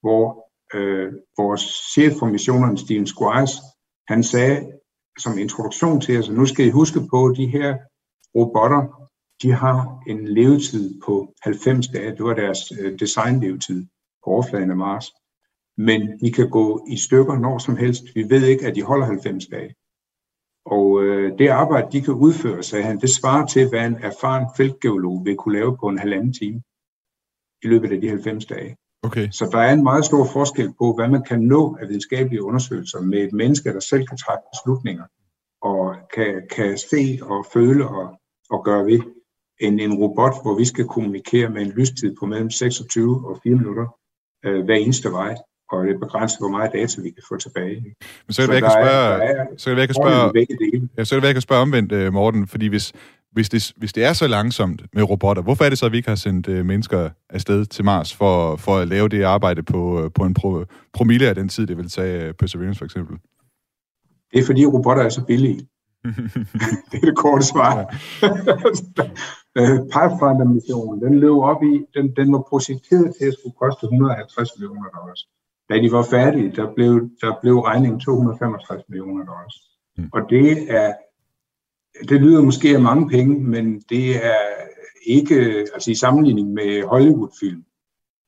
[0.02, 1.62] hvor øh, vores
[1.93, 3.52] chef for missionerne, Steven Squires,
[4.08, 4.71] han sagde
[5.19, 7.78] som introduktion til os, at nu skal I huske på, at de her
[8.36, 9.10] robotter,
[9.41, 12.12] de har en levetid på 90 dage.
[12.12, 13.86] Det var deres øh, designlevetid
[14.23, 15.06] på overfladen af Mars.
[15.77, 18.03] Men de kan gå i stykker når som helst.
[18.15, 19.75] Vi ved ikke, at de holder 90 dage.
[20.65, 24.45] Og øh, det arbejde, de kan udføre, sagde han, det svarer til, hvad en erfaren
[24.57, 26.61] feltgeolog vil kunne lave på en halvanden time
[27.63, 28.75] i løbet af de 90 dage.
[29.03, 29.27] Okay.
[29.31, 33.01] Så der er en meget stor forskel på, hvad man kan nå af videnskabelige undersøgelser
[33.01, 35.03] med et menneske, der selv kan træffe beslutninger
[35.61, 38.99] og kan, kan se og føle og, og gøre ved,
[39.59, 43.55] end en robot, hvor vi skal kommunikere med en lystid på mellem 26 og 4
[43.55, 43.87] minutter
[44.45, 45.35] øh, hver eneste vej
[45.71, 47.95] og det er begrænset, hvor meget data vi kan få tilbage.
[48.25, 50.89] Men så kan det være, jeg kan spørge, så kan det være, jeg kan spørge,
[50.97, 52.93] ja, så kan det være, jeg kan spørge omvendt, øh, Morten, fordi hvis,
[53.32, 55.97] hvis, det, hvis det er så langsomt med robotter, hvorfor er det så, at vi
[55.97, 60.03] ikke har sendt uh, mennesker afsted til Mars for, for at lave det arbejde på,
[60.03, 63.17] uh, på en pro, promille af den tid, det vil tage uh, Perseverance for eksempel?
[64.32, 65.67] Det er fordi robotter er så billige.
[66.91, 67.75] det er det korte svar.
[69.93, 74.89] Pathfinder-missionen, den løb op i, den, den var projekteret til at skulle koste 150 millioner
[74.97, 75.27] dollars.
[75.69, 79.56] Da de var færdige, der blev, der blev regningen 265 millioner dollars.
[79.97, 80.10] Mm.
[80.13, 80.93] Og det er,
[82.10, 84.41] det lyder måske af mange penge, men det er
[85.08, 87.63] ikke, altså i sammenligning med Hollywood-film,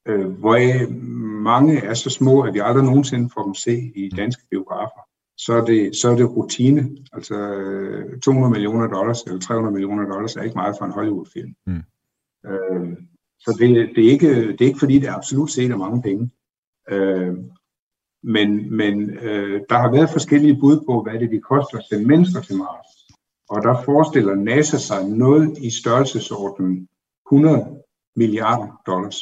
[0.08, 0.88] øh, hvor
[1.42, 5.02] mange er så små, at vi aldrig nogensinde får dem se i danske biografer,
[5.38, 6.90] så er det, så er det rutine.
[7.14, 7.36] Altså
[8.24, 11.54] 200 millioner dollars eller 300 millioner dollars er ikke meget for en Hollywood-film.
[11.68, 11.82] Mm.
[12.46, 12.98] Øh,
[13.40, 16.02] så det, det, er ikke, det er ikke fordi, det er absolut set af mange
[16.02, 16.32] penge.
[16.90, 17.38] Øh,
[18.24, 22.08] men men øh, der har været forskellige bud på, hvad det vil koste at sende
[22.08, 22.88] mennesker til Mars.
[23.50, 26.88] Og der forestiller NASA sig noget i størrelsesordenen
[27.28, 27.82] 100
[28.16, 29.18] milliarder dollars.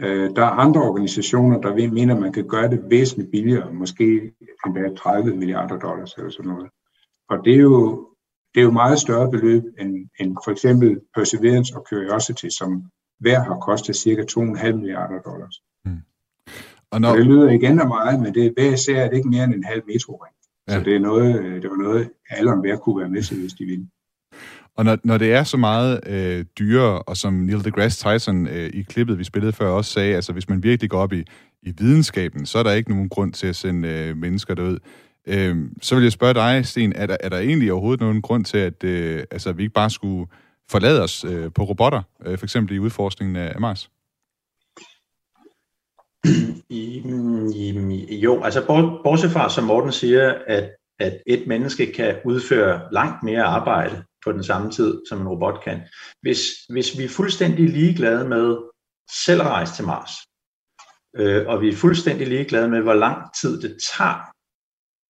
[0.00, 4.32] Øh, der er andre organisationer, der mener, at man kan gøre det væsentligt billigere, måske
[4.66, 6.70] endda 30 milliarder dollars eller sådan noget.
[7.28, 8.08] Og det er jo,
[8.54, 12.82] det er jo meget større beløb end, end for eksempel Perseverance og Curiosity, som
[13.18, 15.62] hver har kostet cirka 2,5 milliarder dollars.
[16.92, 17.10] Og, når...
[17.10, 19.64] og det lyder igen af meget, men det hver især er ikke mere end en
[19.64, 20.34] halv metroring.
[20.68, 20.72] Ja.
[20.72, 23.52] Så det, er noget, det var noget, alle om hver kunne være med til, hvis
[23.52, 23.86] de ville.
[24.76, 28.70] Og når, når det er så meget øh, dyrere, og som Neil deGrasse Tyson øh,
[28.74, 31.24] i klippet, vi spillede før, også sagde, altså hvis man virkelig går op i,
[31.62, 34.78] i videnskaben, så er der ikke nogen grund til at sende øh, mennesker derud.
[35.26, 38.44] Øh, så vil jeg spørge dig, Sten, er der, er der egentlig overhovedet nogen grund
[38.44, 40.26] til, at øh, altså, vi ikke bare skulle
[40.70, 43.90] forlade os øh, på robotter, øh, for eksempel i udforskningen af Mars?
[46.68, 47.02] I,
[47.54, 48.66] i, jo, altså
[49.04, 54.32] bortset fra, som Morten siger, at, at et menneske kan udføre langt mere arbejde på
[54.32, 55.80] den samme tid, som en robot kan.
[56.22, 58.56] Hvis, hvis vi er fuldstændig ligeglade med
[59.24, 60.10] selv at rejse til Mars,
[61.16, 64.32] øh, og vi er fuldstændig ligeglade med, hvor lang tid det tager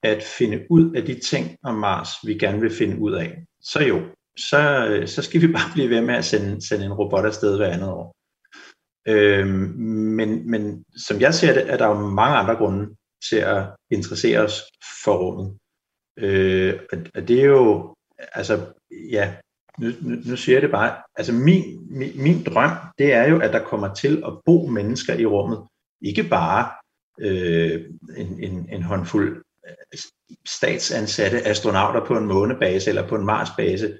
[0.03, 3.83] at finde ud af de ting om Mars, vi gerne vil finde ud af, så
[3.83, 4.01] jo,
[4.39, 7.57] så, øh, så skal vi bare blive ved med at sende, sende en robot afsted
[7.57, 8.22] hver andet år.
[9.09, 12.97] Øh, men, men som jeg ser det, er der jo mange andre grunde
[13.31, 14.63] til at interessere os
[15.05, 15.59] for rummet.
[16.19, 16.81] Øh,
[17.15, 18.61] og det er jo, altså,
[19.11, 19.35] ja,
[19.79, 23.41] nu, nu, nu siger jeg det bare, altså min, min, min drøm, det er jo,
[23.41, 25.67] at der kommer til at bo mennesker i rummet.
[26.01, 26.71] Ikke bare
[27.21, 27.85] øh,
[28.17, 29.99] en, en, en håndfuld øh,
[30.47, 33.99] statsansatte astronauter på en månebase eller på en Marsbase,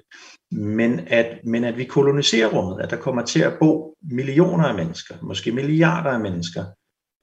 [0.53, 4.75] men at, men at vi koloniserer rummet, at der kommer til at bo millioner af
[4.75, 6.63] mennesker, måske milliarder af mennesker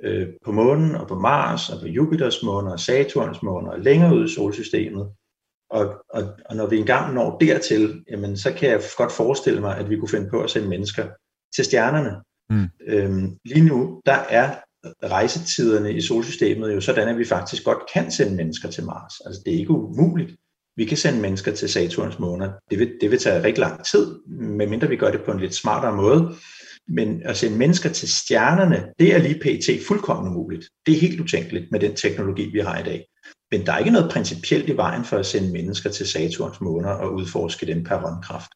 [0.02, 4.14] øh, på månen og på Mars og på Jupiters måner og Saturns måner og længere
[4.14, 5.08] ud i solsystemet.
[5.70, 9.76] Og, og, og når vi engang når dertil, jamen, så kan jeg godt forestille mig,
[9.76, 11.08] at vi kunne finde på at sende mennesker
[11.56, 12.22] til stjernerne.
[12.50, 12.68] Mm.
[12.86, 14.56] Øhm, lige nu, der er
[15.02, 19.20] rejsetiderne i solsystemet jo sådan, at vi faktisk godt kan sende mennesker til Mars.
[19.26, 20.36] Altså det er ikke umuligt.
[20.80, 22.52] Vi kan sende mennesker til Saturns måner.
[22.70, 25.54] Det vil, det vil tage rigtig lang tid, medmindre vi gør det på en lidt
[25.54, 26.34] smartere måde.
[26.88, 29.86] Men at sende mennesker til stjernerne, det er lige pt.
[29.86, 30.66] fuldkommen umuligt.
[30.86, 33.06] Det er helt utænkeligt med den teknologi, vi har i dag.
[33.50, 36.90] Men der er ikke noget principielt i vejen for at sende mennesker til Saturns måner
[36.90, 38.50] og udforske dem per håndkraft.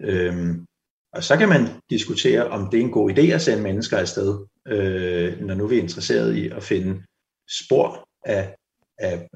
[0.00, 0.66] Øhm,
[1.12, 4.46] og så kan man diskutere, om det er en god idé at sende mennesker afsted,
[4.68, 7.02] øh, når nu vi er interesseret i at finde
[7.48, 8.54] spor af,
[9.00, 9.28] af,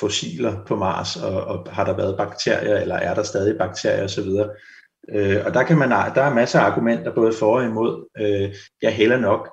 [0.00, 4.28] fossiler på Mars, og, og har der været bakterier, eller er der stadig bakterier osv.
[5.08, 8.08] Øh, og der, kan man, der er masser af argumenter, både for og imod.
[8.18, 9.48] Øh, jeg hælder nok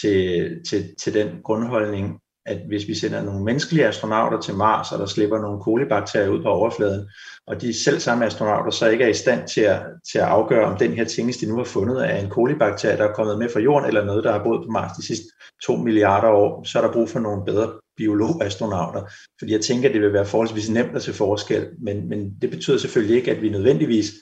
[0.00, 4.98] til, til, til den grundholdning, at hvis vi sender nogle menneskelige astronauter til Mars, og
[4.98, 7.08] der slipper nogle kolibakterier ud på overfladen,
[7.46, 9.82] og de selv samme astronauter så ikke er i stand til at,
[10.12, 13.08] til at afgøre, om den her ting, de nu har fundet, er en kolibakterie, der
[13.08, 15.26] er kommet med fra jorden, eller noget, der har boet på Mars de sidste
[15.66, 19.02] to milliarder år, så er der brug for nogle bedre biologastronauter.
[19.38, 22.50] Fordi jeg tænker, at det vil være forholdsvis nemt at se forskel, men, men det
[22.50, 24.12] betyder selvfølgelig ikke, at vi nødvendigvis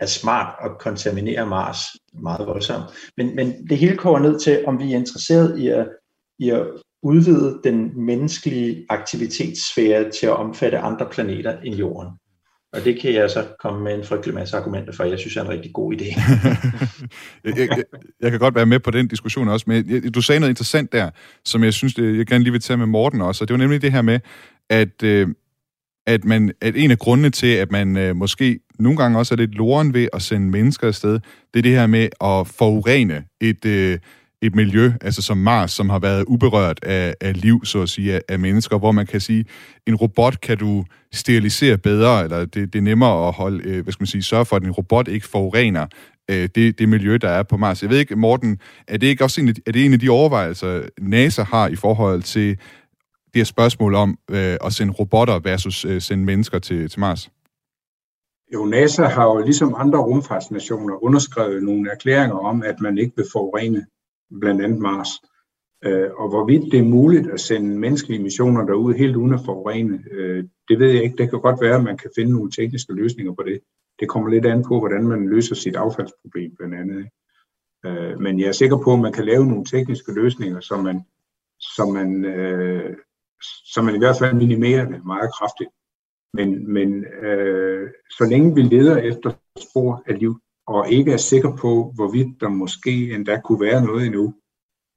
[0.00, 1.78] er smart at kontaminere Mars
[2.22, 2.84] meget voldsomt.
[3.16, 5.88] Men, men det hele kommer ned til, om vi er interesseret i at,
[6.38, 6.66] i at
[7.02, 12.10] udvide den menneskelige aktivitetssfære til at omfatte andre planeter end Jorden.
[12.72, 15.04] Og det kan jeg så komme med en frygtelig masse argumenter for.
[15.04, 16.04] Jeg synes, det er en rigtig god idé.
[17.44, 17.84] jeg, jeg,
[18.20, 21.10] jeg kan godt være med på den diskussion også, men du sagde noget interessant der,
[21.44, 23.58] som jeg synes, det, jeg gerne lige vil tage med Morten også, og det var
[23.58, 24.20] nemlig det her med,
[24.70, 25.28] at, øh,
[26.06, 29.36] at, man, at en af grundene til, at man øh, måske nogle gange også er
[29.36, 31.20] lidt loren ved at sende mennesker afsted,
[31.54, 33.98] det er det her med at forurene et, øh,
[34.42, 38.14] et miljø, altså som Mars, som har været uberørt af, af liv, så at sige,
[38.14, 39.44] af, af mennesker, hvor man kan sige,
[39.86, 43.92] en robot kan du sterilisere bedre, eller det, det er nemmere at holde, øh, hvad
[43.92, 45.86] skal man sige, sørge for, at en robot ikke forurener
[46.30, 47.82] øh, det, det miljø, der er på Mars.
[47.82, 50.82] Jeg ved ikke, Morten, er det ikke også en er det en af de overvejelser,
[51.00, 52.48] NASA har i forhold til
[53.34, 57.30] det her spørgsmål om øh, at sende robotter versus øh, sende mennesker til, til Mars?
[58.54, 63.26] Jo, NASA har jo ligesom andre rumfartsnationer underskrevet nogle erklæringer om, at man ikke vil
[63.32, 63.86] forurene
[64.40, 65.08] blandt andet Mars.
[65.84, 70.04] Øh, og hvorvidt det er muligt at sende menneskelige missioner derud helt uden at forurene,
[70.10, 71.16] øh, det ved jeg ikke.
[71.16, 73.60] Det kan godt være, at man kan finde nogle tekniske løsninger på det.
[74.00, 77.08] Det kommer lidt an på, hvordan man løser sit affaldsproblem blandt andet.
[77.86, 81.02] Øh, men jeg er sikker på, at man kan lave nogle tekniske løsninger, så man,
[81.60, 82.96] så man, øh,
[83.64, 85.70] så man i hvert fald minimerer det meget kraftigt.
[86.34, 89.32] Men, men øh, så længe vi leder efter
[89.70, 94.06] spor af liv, og ikke er sikker på, hvorvidt der måske endda kunne være noget
[94.06, 94.34] endnu,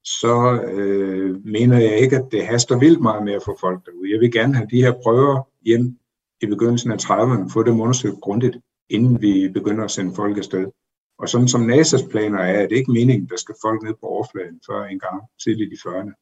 [0.03, 4.11] så øh, mener jeg ikke, at det haster vildt meget med at få folk derude.
[4.11, 5.97] Jeg vil gerne have de her prøver hjem
[6.41, 8.57] i begyndelsen af 30'erne, få dem undersøgt grundigt,
[8.89, 10.65] inden vi begynder at sende folk afsted.
[11.19, 14.05] Og sådan som NASA's planer er, er det ikke meningen, der skal folk ned på
[14.07, 16.13] overfladen før en gang tidligt i 40'erne.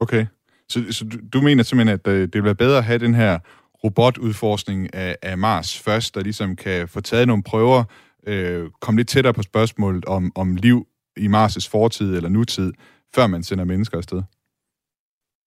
[0.00, 0.26] Okay,
[0.68, 3.14] så, så du, du mener simpelthen, at øh, det vil være bedre at have den
[3.14, 3.38] her
[3.84, 7.84] robotudforskning af, af Mars først, der ligesom kan få taget nogle prøver,
[8.26, 12.72] øh, komme lidt tættere på spørgsmålet om, om liv i Mars' fortid eller nutid,
[13.14, 14.22] før man sender mennesker afsted?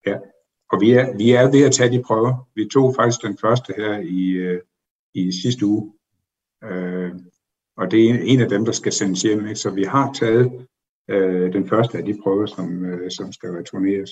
[0.06, 0.16] Ja,
[0.72, 2.48] og vi er, vi er ved at tage de prøver.
[2.54, 4.60] Vi tog faktisk den første her i, øh,
[5.14, 5.92] i sidste uge.
[6.64, 7.10] Øh,
[7.76, 9.46] og det er en af dem, der skal sendes hjem.
[9.46, 9.60] Ikke?
[9.60, 10.66] Så vi har taget
[11.10, 14.10] øh, den første af de prøver, som, øh, som skal returneres.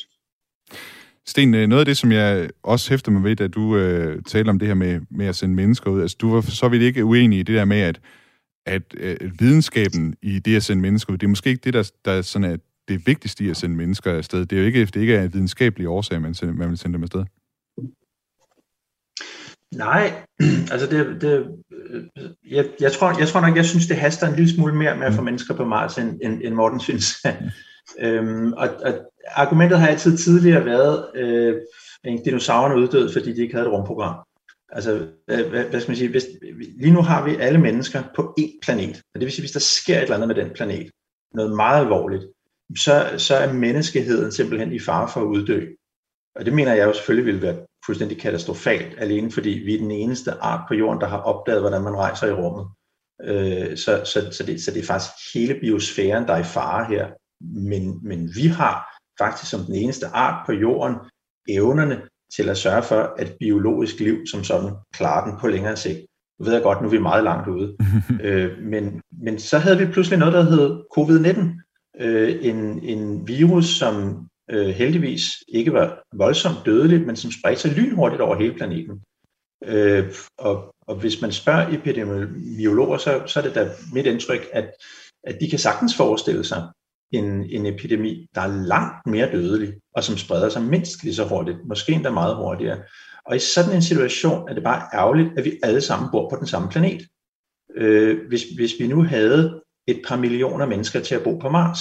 [1.27, 4.51] Sten, øh, noget af det, som jeg også hæfter mig ved, da du øh, taler
[4.51, 7.05] om det her med, med at sende mennesker ud, altså du var så vidt ikke
[7.05, 8.01] uenig i det der med, at
[8.67, 11.91] at øh, videnskaben i det at sende mennesker ud, det er måske ikke det, der,
[12.05, 12.57] der sådan er
[12.89, 14.47] det vigtigste i at sende mennesker afsted?
[14.47, 16.95] Det er jo ikke, det ikke er en videnskabelig årsag, man, sender, man vil sende
[16.95, 17.25] dem afsted.
[19.75, 20.13] Nej,
[20.73, 21.47] altså det, det
[22.51, 25.07] jeg, jeg, tror, jeg tror nok, jeg synes, det haster en lille smule mere med
[25.07, 25.25] at få mm.
[25.25, 27.27] mennesker på Mars, end, end, end Morten synes.
[28.05, 28.93] øhm, og, og
[29.35, 31.55] argumentet har altid tidligere været, øh,
[32.05, 34.26] at dinosaurerne uddøde, fordi de ikke havde et rumprogram.
[34.69, 36.27] Altså, hvad, hvad skal man sige, hvis,
[36.77, 39.61] lige nu har vi alle mennesker på én planet, og det vil sige, hvis der
[39.61, 40.91] sker et eller andet med den planet,
[41.35, 42.25] noget meget alvorligt,
[42.79, 45.67] så, så er menneskeheden simpelthen i fare for at uddø.
[46.37, 49.91] Og det mener jeg jo selvfølgelig vil være fuldstændig katastrofalt, alene fordi vi er den
[49.91, 52.67] eneste art på jorden, der har opdaget, hvordan man rejser i rummet.
[53.23, 56.85] Øh, så, så, så, det, så det er faktisk hele biosfæren, der er i fare
[56.85, 57.07] her.
[57.71, 58.77] Men, men vi har
[59.19, 60.97] faktisk som den eneste art på jorden
[61.49, 62.03] evnerne
[62.37, 65.99] til at sørge for, at biologisk liv som sådan klarer den på længere sigt.
[66.39, 67.77] Nu ved jeg godt, nu er vi meget langt ude.
[68.27, 71.63] øh, men, men så havde vi pludselig noget, der hed covid-19.
[72.01, 77.71] Øh, en, en virus, som øh, heldigvis ikke var voldsomt dødeligt, men som spredte sig
[77.71, 79.01] lynhurtigt over hele planeten.
[79.65, 84.71] Øh, og, og hvis man spørger epidemiologer, så, så er det da mit indtryk, at,
[85.25, 86.63] at de kan sagtens forestille sig
[87.13, 91.25] en, en epidemi, der er langt mere dødelig, og som spreder sig mindst lige så
[91.25, 92.79] hurtigt, måske endda meget hurtigere.
[93.27, 96.37] Og i sådan en situation er det bare ærgerligt, at vi alle sammen bor på
[96.37, 97.03] den samme planet.
[97.77, 101.79] Øh, hvis, hvis vi nu havde et par millioner mennesker til at bo på Mars,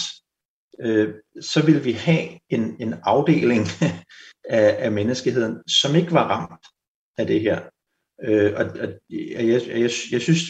[0.82, 3.66] øh, så ville vi have en, en afdeling
[4.50, 6.66] af, af menneskeheden, som ikke var ramt
[7.18, 7.62] af det her.
[8.24, 10.42] Øh, og, og jeg, jeg, jeg, synes,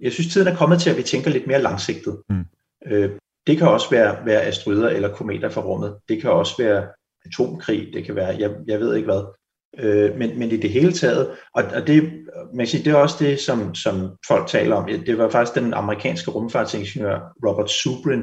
[0.00, 2.22] jeg synes, tiden er kommet til, at vi tænker lidt mere langsigtet.
[2.28, 2.44] Mm.
[2.86, 3.10] Øh,
[3.46, 5.96] det kan også være, være asteroider eller kometer fra rummet.
[6.08, 6.86] Det kan også være
[7.26, 7.88] atomkrig.
[7.94, 9.22] Det kan være, jeg, jeg ved ikke hvad.
[9.78, 12.02] Øh, men, men i det hele taget, og, og det,
[12.54, 14.88] man kan sige, det er også det, som, som folk taler om.
[15.06, 18.22] Det var faktisk den amerikanske rumfartsingeniør Robert Zubrin,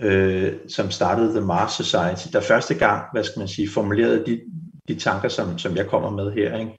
[0.00, 4.40] øh, som startede The Mars Society, der første gang, hvad skal man sige, formulerede de,
[4.88, 6.78] de tanker, som, som jeg kommer med her, ikke?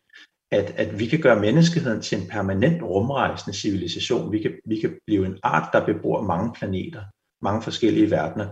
[0.51, 4.31] At, at vi kan gøre menneskeheden til en permanent rumrejsende civilisation.
[4.31, 7.01] Vi kan, vi kan blive en art, der bebor mange planeter,
[7.43, 8.47] mange forskellige verdener.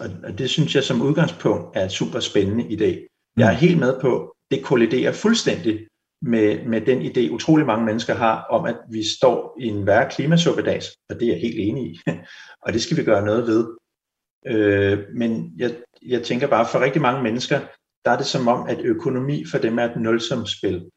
[0.00, 2.90] Og, det synes jeg som udgangspunkt er et super spændende idé.
[3.36, 5.86] Jeg er helt med på, det kolliderer fuldstændig
[6.22, 10.10] med, med den idé, utrolig mange mennesker har, om at vi står i en værre
[10.10, 12.00] klimasuppedags, og det er jeg helt enig i.
[12.64, 13.76] og det skal vi gøre noget ved.
[14.46, 15.74] Øh, men jeg,
[16.06, 17.60] jeg tænker bare, for rigtig mange mennesker,
[18.04, 20.90] der er det som om, at økonomi for dem er et nulsumsspil.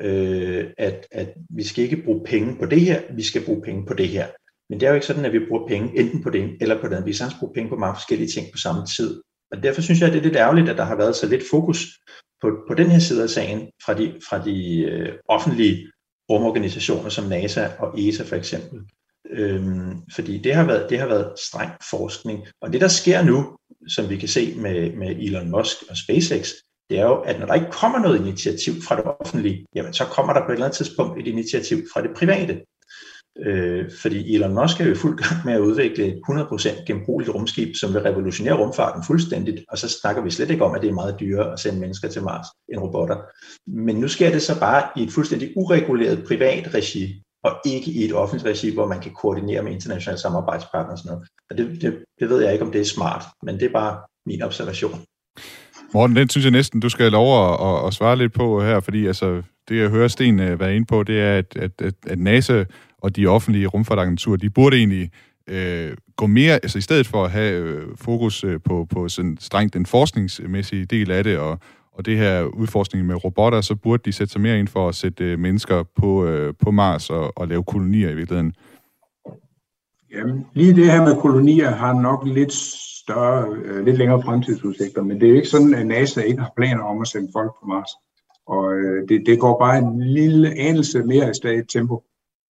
[0.00, 3.86] Øh, at, at vi skal ikke bruge penge på det her, vi skal bruge penge
[3.86, 4.28] på det her.
[4.70, 6.88] Men det er jo ikke sådan, at vi bruger penge enten på det eller på
[6.88, 9.22] det Vi sagtens bruger penge på mange forskellige ting på samme tid.
[9.52, 11.42] Og derfor synes jeg, at det er lidt ærgerligt, at der har været så lidt
[11.50, 11.78] fokus
[12.42, 15.90] på, på den her side af sagen fra de, fra de øh, offentlige
[16.30, 18.80] rumorganisationer som NASA og ESA for eksempel.
[19.30, 22.46] Øhm, fordi det har, været, det har været streng forskning.
[22.60, 23.56] Og det, der sker nu,
[23.88, 26.52] som vi kan se med, med Elon Musk og SpaceX,
[26.90, 30.04] det er jo, at når der ikke kommer noget initiativ fra det offentlige, jamen så
[30.04, 32.62] kommer der på et eller andet tidspunkt et initiativ fra det private.
[33.40, 37.34] Øh, fordi Elon Musk er jo i fuld gang med at udvikle et 100% genbrugeligt
[37.34, 40.88] rumskib, som vil revolutionere rumfarten fuldstændigt, og så snakker vi slet ikke om, at det
[40.90, 43.16] er meget dyrere at sende mennesker til Mars end robotter.
[43.66, 48.04] Men nu sker det så bare i et fuldstændig ureguleret privat regi, og ikke i
[48.04, 51.28] et offentligt regi, hvor man kan koordinere med internationale samarbejdspartnere og sådan noget.
[51.50, 53.98] Og det, det, det ved jeg ikke, om det er smart, men det er bare
[54.26, 55.00] min observation.
[55.94, 58.80] Morten, den synes jeg næsten, du skal lov at, at, at svare lidt på her,
[58.80, 61.94] fordi altså, det jeg hører Sten øh, være inde på, det er, at, at, at,
[62.06, 62.64] at NASA
[63.04, 65.10] og de offentlige rumfartagenturer, de burde egentlig
[65.46, 69.36] øh, gå mere, altså i stedet for at have øh, fokus øh, på, på sådan
[69.40, 71.58] strengt den forskningsmæssige del af det, og,
[71.92, 74.94] og det her udforskning med robotter, så burde de sætte sig mere ind for at
[74.94, 78.52] sætte øh, mennesker på, øh, på Mars og, og lave kolonier i virkeligheden.
[80.12, 82.52] Jamen, lige det her med kolonier har nok lidt
[83.02, 86.52] større, øh, lidt længere fremtidsudsigter, men det er jo ikke sådan, at NASA ikke har
[86.56, 87.90] planer om at sende folk på Mars.
[88.46, 92.02] Og øh, det, det går bare en lille anelse mere i stadig tempo.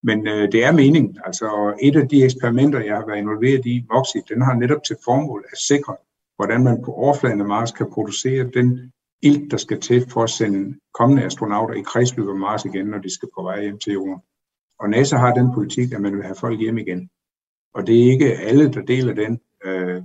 [0.07, 1.19] Men øh, det er meningen.
[1.25, 4.97] Altså et af de eksperimenter, jeg har været involveret i, Voxi, den har netop til
[5.05, 5.97] formål at sikre,
[6.37, 8.93] hvordan man på overfladen af Mars kan producere den
[9.23, 12.99] ilt, der skal til for at sende kommende astronauter i kredsløb af Mars igen, når
[12.99, 14.21] de skal på vej hjem til jorden.
[14.79, 17.11] Og NASA har den politik, at man vil have folk hjem igen.
[17.75, 20.03] Og det er ikke alle, der deler den øh,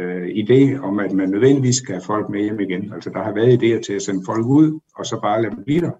[0.00, 2.92] øh, idé om, at man nødvendigvis skal have folk med hjem igen.
[2.92, 5.64] Altså der har været idéer til at sende folk ud, og så bare lade dem
[5.64, 5.92] blive der.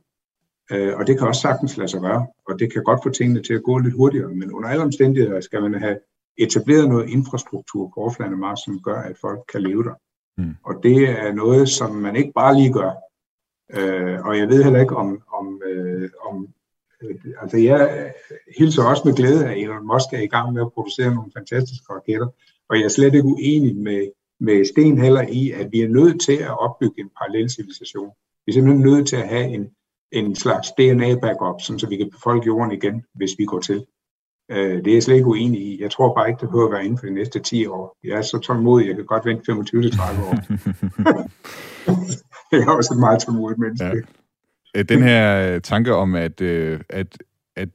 [0.72, 3.42] Øh, og det kan også sagtens lade sig gøre, og det kan godt få tingene
[3.42, 5.98] til at gå lidt hurtigere, men under alle omstændigheder skal man have
[6.38, 9.94] etableret noget infrastruktur på overfladen af Mars, som gør, at folk kan leve der.
[10.38, 10.54] Mm.
[10.64, 12.90] Og det er noget, som man ikke bare lige gør.
[13.72, 16.48] Øh, og jeg ved heller ikke om, om, øh, om
[17.02, 18.12] øh, altså jeg
[18.58, 21.92] hilser også med glæde, at Elon Musk er i gang med at producere nogle fantastiske
[21.92, 22.28] raketter.
[22.68, 24.10] Og jeg er slet ikke uenig med,
[24.40, 28.10] med Sten heller i, at vi er nødt til at opbygge en parallel civilisation.
[28.46, 29.70] Vi er simpelthen nødt til at have en,
[30.12, 33.84] en slags DNA-backup, så vi kan befolke jorden igen, hvis vi går til.
[34.50, 35.82] Øh, det er jeg slet ikke uenig i.
[35.82, 37.96] Jeg tror bare ikke, det behøver at være inden for de næste 10 år.
[38.04, 39.56] Jeg er så tålmodig, jeg kan godt vente 25-30
[40.28, 40.34] år.
[42.52, 43.86] jeg er også et meget tålmodigt menneske.
[43.86, 43.92] Ja.
[44.76, 47.18] Øh, den her tanke om, at, øh, at,
[47.56, 47.68] at,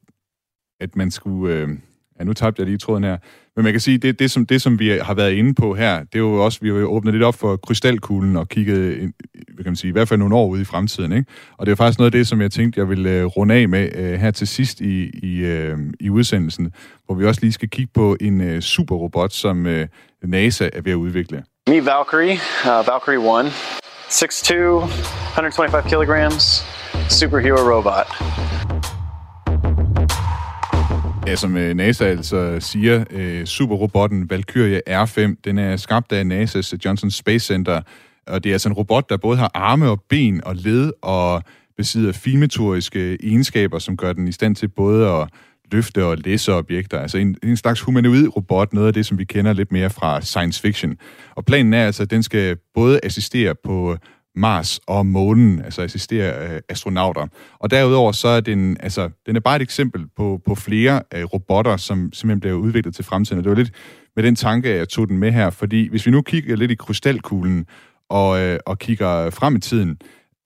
[0.79, 1.79] at man skulle...
[2.19, 3.17] Ja, nu tabte jeg lige tråden her.
[3.57, 5.99] Men man kan sige, det, det, som, det, som vi har været inde på her,
[5.99, 8.97] det er jo også, vi har jo åbnet lidt op for krystalkuglen og kigget,
[9.53, 11.11] hvad kan man sige, i hvert fald nogle år ude i fremtiden.
[11.11, 11.31] Ikke?
[11.57, 13.69] Og det er faktisk noget af det, som jeg tænkte, jeg ville øh, runde af
[13.69, 16.73] med uh, her til sidst i, i, uh, i udsendelsen,
[17.05, 19.81] hvor vi også lige skal kigge på en uh, superrobot, som uh,
[20.23, 21.43] NASA er ved at udvikle.
[21.67, 23.51] Me Valkyrie, uh, Valkyrie 1,
[24.09, 24.53] 6'2",
[25.27, 26.65] 125 kilograms,
[27.09, 28.76] superhero robot.
[31.27, 36.77] Ja, som øh, NASA altså siger, øh, superrobotten Valkyrie R5, den er skabt af NASA's
[36.85, 37.81] Johnson Space Center,
[38.27, 41.43] og det er altså en robot, der både har arme og ben og led og
[41.77, 45.29] besidder filmetoriske egenskaber, som gør den i stand til både at
[45.71, 46.99] løfte og læse objekter.
[46.99, 50.21] Altså en, en slags humanoid robot, noget af det, som vi kender lidt mere fra
[50.21, 50.97] science fiction.
[51.35, 53.97] Og planen er altså, at den skal både assistere på
[54.37, 57.27] Mars og månen, altså assistere øh, astronauter.
[57.59, 61.23] Og derudover så er den, altså, den er bare et eksempel på, på flere øh,
[61.23, 63.37] robotter, som simpelthen bliver udviklet til fremtiden.
[63.37, 63.71] Og det var lidt
[64.15, 66.75] med den tanke, jeg tog den med her, fordi hvis vi nu kigger lidt i
[66.75, 67.65] krystalkuglen
[68.09, 69.97] og, øh, og kigger frem i tiden,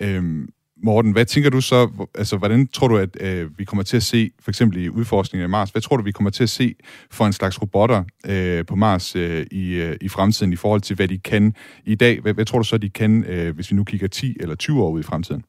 [0.01, 0.47] øh,
[0.84, 4.03] Morten, hvad tænker du så, altså hvordan tror du, at øh, vi kommer til at
[4.03, 6.75] se, for eksempel i udforskningen af Mars, hvad tror du, vi kommer til at se
[7.11, 10.95] for en slags robotter øh, på Mars øh, i, øh, i fremtiden i forhold til,
[10.95, 11.55] hvad de kan
[11.86, 12.21] i dag?
[12.21, 14.84] Hvad, hvad tror du så, de kan, øh, hvis vi nu kigger 10 eller 20
[14.84, 15.43] år ud i fremtiden?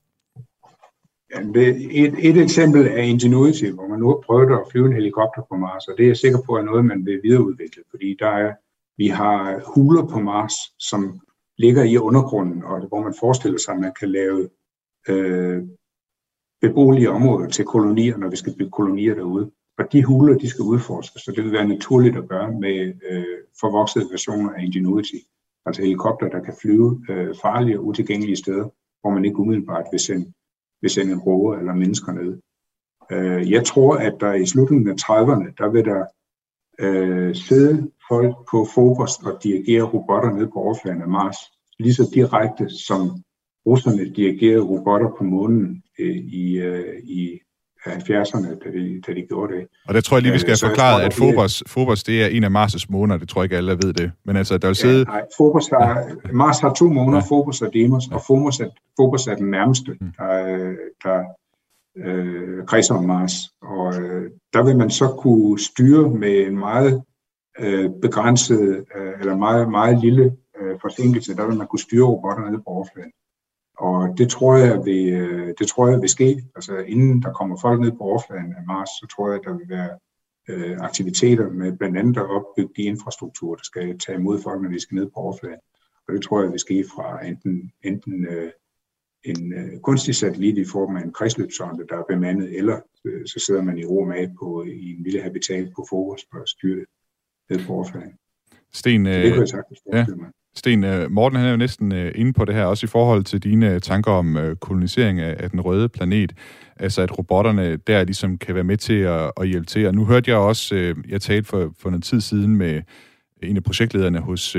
[1.34, 1.40] Ja,
[1.90, 5.56] et, et eksempel er Ingenuity, hvor man nu har prøvet at flyve en helikopter på
[5.56, 8.52] Mars, og det er jeg sikker på er noget, man vil videreudvikle, fordi der er,
[8.96, 11.20] vi har huler på Mars, som
[11.58, 14.48] ligger i undergrunden, og hvor man forestiller sig, at man kan lave
[15.08, 15.62] øh,
[16.60, 19.50] beboelige områder til kolonier, når vi skal bygge kolonier derude.
[19.78, 23.24] Og de huler, de skal udforskes, så det vil være naturligt at gøre med øh,
[23.60, 25.16] forvoksede versioner af Ingenuity.
[25.66, 28.68] Altså helikopter, der kan flyve øh, farlige og utilgængelige steder,
[29.00, 30.32] hvor man ikke umiddelbart vil sende,
[30.80, 32.38] vil sende en rover eller mennesker ned.
[33.12, 36.04] Øh, jeg tror, at der i slutningen af 30'erne, der vil der
[36.78, 41.36] øh, sidde folk på Phobos og dirigere robotter ned på overfladen af Mars,
[41.78, 43.22] lige så direkte som
[43.66, 47.40] russerne dirigerede robotter på månen øh, i, øh, i
[47.86, 49.66] 70'erne, da de, da de gjorde det.
[49.88, 52.44] Og der tror jeg lige, vi skal have forklaret, at Phobos, Phobos det er en
[52.44, 53.16] af Mars' måner.
[53.16, 54.12] Det tror jeg ikke alle ved det.
[54.24, 54.98] Men altså, der vil sidde...
[54.98, 57.24] Ja, nej, Phobos har, Mars har to måner, ja.
[57.24, 60.12] Phobos og Deimos, og Phobos er, Phobos er den nærmeste, mm.
[60.18, 60.36] der,
[61.04, 61.24] der
[61.96, 63.32] øh, kredser om Mars.
[63.62, 67.02] Og øh, der vil man så kunne styre med en meget
[67.58, 72.50] øh, begrænset, øh, eller meget, meget lille øh, forsinkelse, der vil man kunne styre robotterne
[72.50, 73.12] ned på overfladen.
[73.78, 76.44] Og det tror jeg vil, øh, det tror jeg vil ske.
[76.54, 79.56] Altså inden der kommer folk ned på overfladen af Mars, så tror jeg, at der
[79.58, 79.98] vil være
[80.48, 84.70] øh, aktiviteter med blandt andet at opbygge de infrastrukturer, der skal tage imod folk, når
[84.70, 85.60] de skal ned på overfladen.
[86.08, 88.50] Og det tror jeg vil ske fra enten, enten øh,
[89.24, 93.44] en øh, kunstig satellit i form af en kredsløbsonde, der er bemandet, eller øh, så
[93.46, 96.76] sidder man i ro med på, i en lille habitat på Phobos for at styre
[96.78, 96.86] det
[97.50, 98.14] ned på overfladen.
[98.72, 100.06] Sten, øh, det kunne jeg sagtens ja.
[100.16, 100.30] mig.
[100.54, 103.24] Sten, øh, Morten han er jo næsten øh, inde på det her, også i forhold
[103.24, 106.32] til dine øh, tanker om kolonisering af, den røde planet.
[106.76, 109.86] Altså at robotterne der ligesom kan være med til at, at hjælpe til.
[109.86, 112.82] Og nu hørte jeg også, jeg talte for, for noget tid siden med
[113.42, 114.56] en af projektlederne hos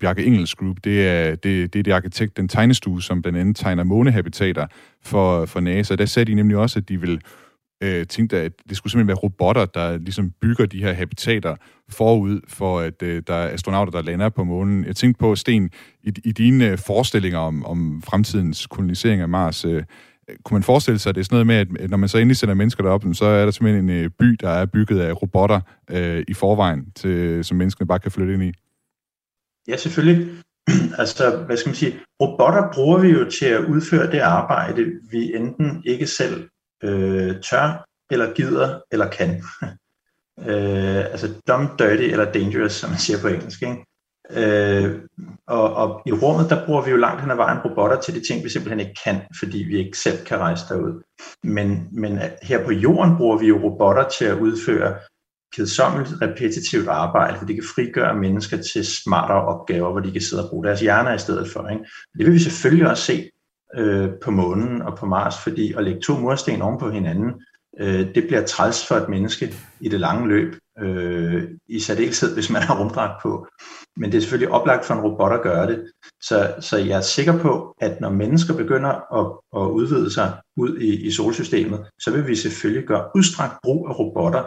[0.00, 0.76] Bjarke Engels Group.
[0.84, 4.66] Det er det, det, er det arkitekt, den tegnestue, som blandt andet tegner månehabitater
[5.02, 5.96] for, for NASA.
[5.96, 7.20] Der sagde de nemlig også, at de vil
[7.82, 11.56] øh, tænkte, at det skulle simpelthen være robotter, der ligesom bygger de her habitater
[11.88, 14.84] forud for, at øh, der er astronauter, der lander på månen.
[14.84, 15.70] Jeg tænkte på, Sten,
[16.02, 19.82] i, i dine øh, forestillinger om, om fremtidens kolonisering af Mars, øh,
[20.44, 22.36] kunne man forestille sig, at det er sådan noget med, at når man så endelig
[22.36, 25.60] sender mennesker derop, så er der simpelthen en øh, by, der er bygget af robotter
[25.90, 28.52] øh, i forvejen, til, som menneskene bare kan flytte ind i?
[29.68, 30.28] Ja, selvfølgelig.
[30.98, 35.34] altså, hvad skal man sige, robotter bruger vi jo til at udføre det arbejde, vi
[35.34, 36.48] enten ikke selv
[36.82, 39.30] øh, tør, eller gider, eller kan.
[40.48, 43.62] øh, altså dumb, dirty eller dangerous, som man siger på engelsk.
[43.62, 43.84] Ikke?
[44.30, 45.00] Øh,
[45.46, 48.26] og, og i rummet, der bruger vi jo langt hen ad vejen robotter til de
[48.28, 51.02] ting, vi simpelthen ikke kan, fordi vi ikke selv kan rejse derud.
[51.42, 54.94] Men, men her på jorden bruger vi jo robotter til at udføre
[55.56, 60.44] kedsommeligt, repetitivt arbejde, for det kan frigøre mennesker til smartere opgaver, hvor de kan sidde
[60.44, 61.68] og bruge deres hjerner i stedet for.
[61.68, 61.84] Ikke?
[62.18, 63.30] Det vil vi selvfølgelig også se
[63.76, 67.32] øh, på månen og på Mars, fordi at lægge to mursten oven på hinanden
[67.80, 72.50] øh, det bliver træls for et menneske i det lange løb, øh, i særdeleshed hvis
[72.50, 73.46] man har rumdragt på.
[73.96, 75.90] Men det er selvfølgelig oplagt for en robot at gøre det.
[76.22, 80.78] Så, så jeg er sikker på, at når mennesker begynder at, at udvide sig ud
[80.78, 84.44] i, i solsystemet, så vil vi selvfølgelig gøre udstrakt brug af robotter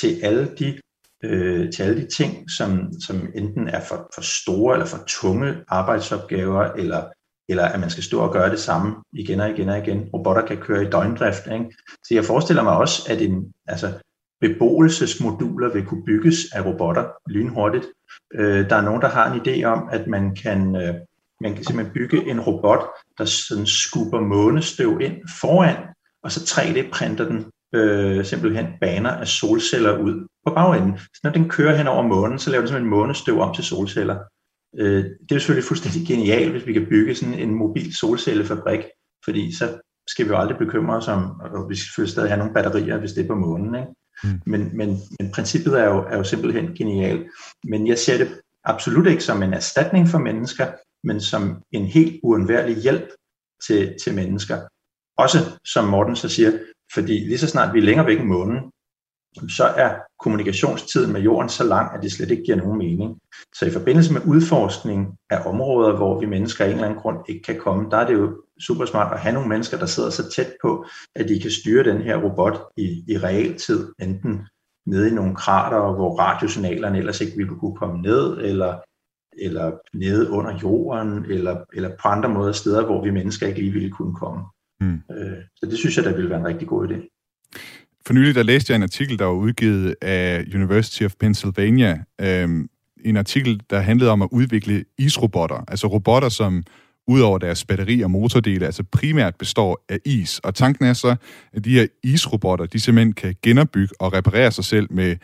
[0.00, 0.80] til alle de
[1.24, 5.54] øh, til alle de ting, som, som enten er for, for store eller for tunge
[5.68, 7.04] arbejdsopgaver, eller,
[7.48, 10.08] eller at man skal stå og gøre det samme igen og igen og igen.
[10.14, 11.46] Robotter kan køre i døgndrift.
[11.52, 11.76] Ikke?
[12.04, 13.92] Så jeg forestiller mig også, at en, altså,
[14.40, 17.86] beboelsesmoduler vil kunne bygges af robotter lynhurtigt.
[18.34, 20.94] Øh, der er nogen, der har en idé om, at man kan, øh,
[21.40, 22.80] man kan simpelthen bygge en robot,
[23.18, 25.76] der sådan skubber månestøv ind foran,
[26.22, 27.44] og så 3D-printer den
[27.74, 30.98] øh, simpelthen baner af solceller ud på bagenden.
[30.98, 34.18] Så når den kører hen over månen, så laver den simpelthen månestøv om til solceller.
[34.78, 38.80] Øh, det er selvfølgelig fuldstændig genialt, hvis vi kan bygge sådan en mobil solcellefabrik,
[39.24, 42.38] fordi så skal vi jo aldrig bekymre os om, og vi skal selvfølgelig stadig have
[42.38, 43.74] nogle batterier, hvis det er på månen.
[43.74, 43.88] Ikke?
[44.24, 44.40] Mm.
[44.46, 47.26] Men, men, men princippet er jo, er jo simpelthen genialt.
[47.64, 50.66] Men jeg ser det absolut ikke som en erstatning for mennesker,
[51.04, 53.08] men som en helt uundværlig hjælp
[53.66, 54.58] til, til mennesker.
[55.18, 56.52] Også som Morten så siger,
[56.94, 58.58] fordi lige så snart vi er længere væk i månen,
[59.48, 63.18] så er kommunikationstiden med jorden så lang, at det slet ikke giver nogen mening.
[63.54, 67.18] Så i forbindelse med udforskning af områder, hvor vi mennesker af en eller anden grund
[67.28, 70.10] ikke kan komme, der er det jo super smart at have nogle mennesker, der sidder
[70.10, 74.46] så tæt på, at de kan styre den her robot i, i realtid, enten
[74.86, 78.78] nede i nogle krater, hvor radiosignalerne ellers ikke ville kunne komme ned, eller,
[79.38, 83.72] eller nede under jorden, eller, eller på andre måder steder, hvor vi mennesker ikke lige
[83.72, 84.44] ville kunne komme.
[84.80, 85.00] Mm.
[85.56, 87.15] Så det synes jeg, der ville være en rigtig god idé.
[88.06, 91.98] For nylig der læste jeg en artikel, der var udgivet af University of Pennsylvania.
[92.20, 92.68] Øhm,
[93.04, 95.64] en artikel, der handlede om at udvikle isrobotter.
[95.68, 96.62] Altså robotter, som
[97.08, 100.38] udover deres batteri og motordele, altså primært består af is.
[100.38, 101.16] Og tanken er så,
[101.52, 105.16] at de her isrobotter, de simpelthen kan genopbygge og reparere sig selv med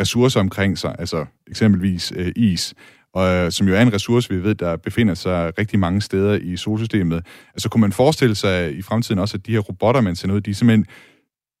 [0.00, 2.74] ressourcer omkring sig, altså eksempelvis øh, is
[3.12, 6.34] og, øh, som jo er en ressource, vi ved, der befinder sig rigtig mange steder
[6.34, 7.26] i solsystemet.
[7.54, 10.40] Altså kunne man forestille sig i fremtiden også, at de her robotter, man sender ud,
[10.40, 10.86] de simpelthen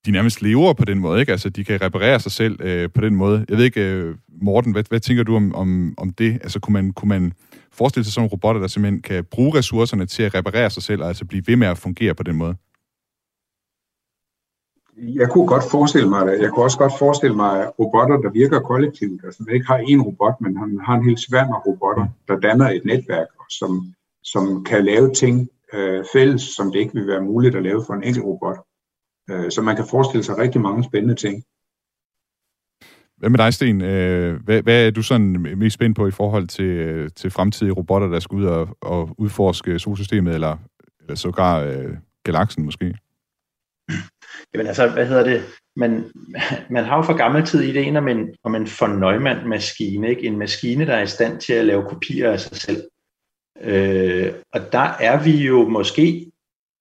[0.06, 1.32] de nærmest lever på den måde, ikke?
[1.32, 3.46] Altså, de kan reparere sig selv øh, på den måde.
[3.48, 6.32] Jeg ved ikke, øh, Morten, hvad, hvad tænker du om, om, om det?
[6.32, 7.32] Altså, kunne man, kunne man
[7.72, 11.02] forestille sig sådan nogle robotter, der simpelthen kan bruge ressourcerne til at reparere sig selv,
[11.02, 12.54] og altså blive ved med at fungere på den måde?
[14.96, 16.40] Jeg kunne godt forestille mig det.
[16.40, 19.24] Jeg kunne også godt forestille mig robotter, der virker kollektivt.
[19.24, 22.40] Altså, man ikke har én robot, men han har en hel sværm af robotter, der
[22.40, 27.20] danner et netværk, som, som kan lave ting øh, fælles, som det ikke vil være
[27.20, 28.58] muligt at lave for en enkelt robot.
[29.30, 31.44] Øh, så man kan forestille sig rigtig mange spændende ting.
[33.16, 33.80] Hvad med dig, Sten?
[33.80, 38.08] Øh, hvad, hvad er du sådan mest spændt på i forhold til, til fremtidige robotter,
[38.08, 40.56] der skal ud og, og udforske solsystemet, eller,
[41.00, 42.94] eller sågar øh, galaksen måske?
[44.54, 45.42] Jamen altså, hvad hedder det?
[45.76, 46.04] Man,
[46.70, 50.22] man har jo for gammel tid ideen om en, om en von Neumann-maskine, ikke?
[50.22, 52.82] en maskine, der er i stand til at lave kopier af sig selv.
[53.60, 56.32] Øh, og der er vi jo måske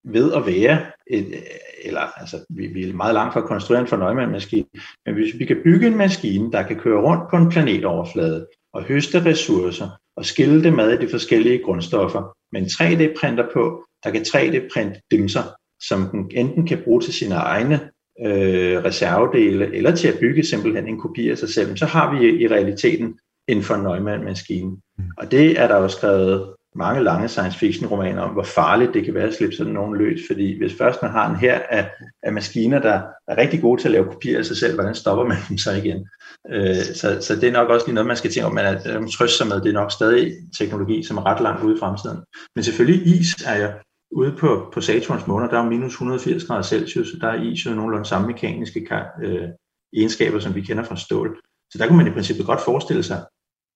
[0.03, 1.43] ved at være, et,
[1.85, 4.65] eller altså, vi, vi er meget langt fra at konstruere en von Neumann-maskine,
[5.05, 8.83] men hvis vi kan bygge en maskine, der kan køre rundt på en planetoverflade og
[8.83, 14.11] høste ressourcer og skille dem ad i de forskellige grundstoffer med en 3D-printer på, der
[14.11, 15.43] kan 3D-printe dimser,
[15.81, 17.79] som den enten kan bruge til sine egne
[18.25, 22.43] øh, reservedele, eller til at bygge simpelthen en kopi af sig selv, så har vi
[22.43, 24.69] i realiteten en von Neumann-maskine.
[24.69, 25.03] Mm.
[25.17, 29.05] Og det er der jo skrevet mange lange science fiction romaner om, hvor farligt det
[29.05, 31.91] kan være at slippe sådan nogen løs, fordi hvis først man har en her af,
[32.23, 35.25] af maskiner, der er rigtig gode til at lave kopier af sig selv, hvordan stopper
[35.25, 36.07] man dem så igen?
[36.51, 39.07] Øh, så, så det er nok også lige noget, man skal tænke om, man er,
[39.17, 42.19] trøst sig med, det er nok stadig teknologi, som er ret langt ude i fremtiden.
[42.55, 43.69] Men selvfølgelig is er jo
[44.11, 47.65] ude på, på Saturns måneder, der er minus 180 grader Celsius, og der er is
[47.65, 48.87] jo nogenlunde samme mekaniske
[49.23, 49.47] øh,
[49.95, 51.39] egenskaber, som vi kender fra stål.
[51.71, 53.25] Så der kunne man i princippet godt forestille sig,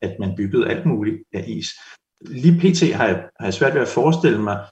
[0.02, 1.68] at man byggede alt muligt af is.
[2.22, 2.96] Lige pt.
[2.96, 4.68] har jeg, har jeg svært ved at forestille mig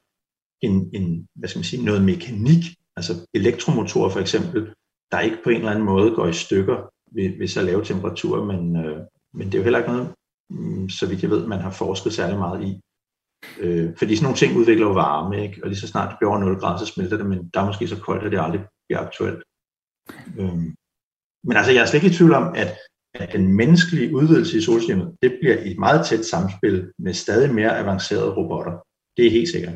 [0.61, 2.63] en, en, hvad skal man sige, noget mekanik,
[2.95, 4.73] altså elektromotorer for eksempel,
[5.11, 6.77] der ikke på en eller anden måde går i stykker
[7.11, 8.97] ved, ved så lave temperaturer, men, øh,
[9.33, 10.13] men det er jo heller ikke noget,
[10.49, 12.81] mm, så vidt jeg ved, man har forsket særlig meget i.
[13.59, 15.59] Øh, fordi sådan nogle ting udvikler jo varme, ikke?
[15.63, 17.65] og lige så snart det bliver over 0 grader, så smelter det, men der er
[17.65, 19.43] måske så koldt, at det aldrig bliver aktuelt.
[20.39, 20.63] Øh,
[21.47, 22.71] men altså, jeg er slet ikke i tvivl om, at,
[23.13, 27.77] at den menneskelige udvidelse i solsystemet, det bliver et meget tæt samspil med stadig mere
[27.77, 28.73] avancerede robotter.
[29.17, 29.73] Det er helt sikkert.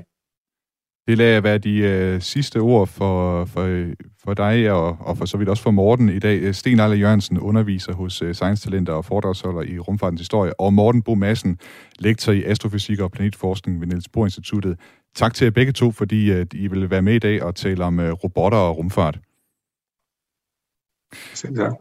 [1.07, 3.86] Det lader være de øh, sidste ord for, for,
[4.23, 6.55] for dig og, og for så vidt også for Morten i dag.
[6.55, 11.01] Sten Arle Jørgensen underviser hos øh, Science Talenter og foredragsholder i Rumfartens Historie, og Morten
[11.01, 11.59] Bo Madsen,
[11.99, 14.79] lektor i astrofysik og planetforskning ved Niels Bohr Instituttet.
[15.15, 17.83] Tak til jer begge to, fordi at I vil være med i dag og tale
[17.83, 19.19] om øh, robotter og rumfart.
[21.33, 21.71] Selv tak.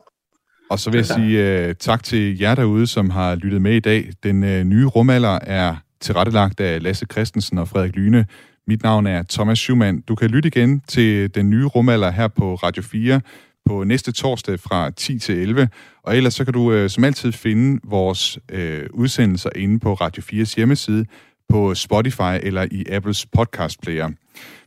[0.70, 3.80] Og så vil jeg sige uh, tak til jer derude, som har lyttet med i
[3.80, 4.10] dag.
[4.22, 8.26] Den uh, nye rumalder er tilrettelagt af Lasse Christensen og Frederik Lyne.
[8.66, 10.00] Mit navn er Thomas Schumann.
[10.00, 13.20] Du kan lytte igen til den nye rumalder her på Radio 4
[13.66, 15.68] på næste torsdag fra 10 til 11.
[16.02, 18.58] Og ellers så kan du uh, som altid finde vores uh,
[18.90, 21.06] udsendelser inde på Radio 4's hjemmeside,
[21.48, 24.10] på Spotify eller i Apples podcast player.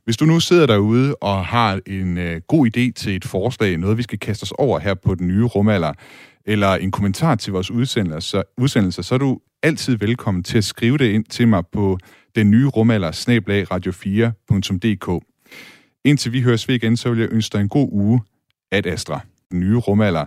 [0.07, 3.97] Hvis du nu sidder derude og har en øh, god idé til et forslag, noget
[3.97, 5.93] vi skal kaste os over her på den nye rumalder,
[6.45, 10.63] eller en kommentar til vores udsendelser, så, udsendelser, så er du altid velkommen til at
[10.63, 11.97] skrive det ind til mig på
[12.35, 13.11] den nye rumalder,
[13.71, 15.25] radio4.dk.
[16.05, 18.21] Indtil vi høres ved igen, så vil jeg ønske dig en god uge
[18.71, 19.19] at Astra,
[19.51, 20.25] den nye rumalder,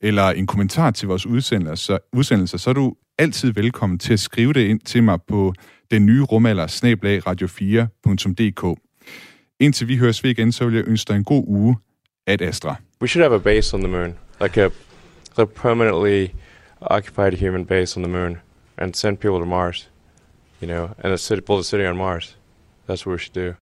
[0.00, 4.52] eller en kommentar til vores udsendelser, udsendelser, så er du altid velkommen til at skrive
[4.52, 5.54] det ind til mig på
[5.90, 6.66] den nye rumalder,
[7.26, 8.80] radio4.dk.
[9.60, 11.76] Indtil vi høres ved igen, så vil jeg ønske dig en god uge
[12.26, 12.76] at Astra.
[13.02, 14.70] We should have a base on the moon, like a,
[15.36, 16.34] a permanently
[16.80, 18.38] occupied human base on the moon,
[18.78, 19.90] and send people to Mars,
[20.62, 22.36] you know, and a city, build a city on Mars.
[22.86, 23.54] That's what we should do.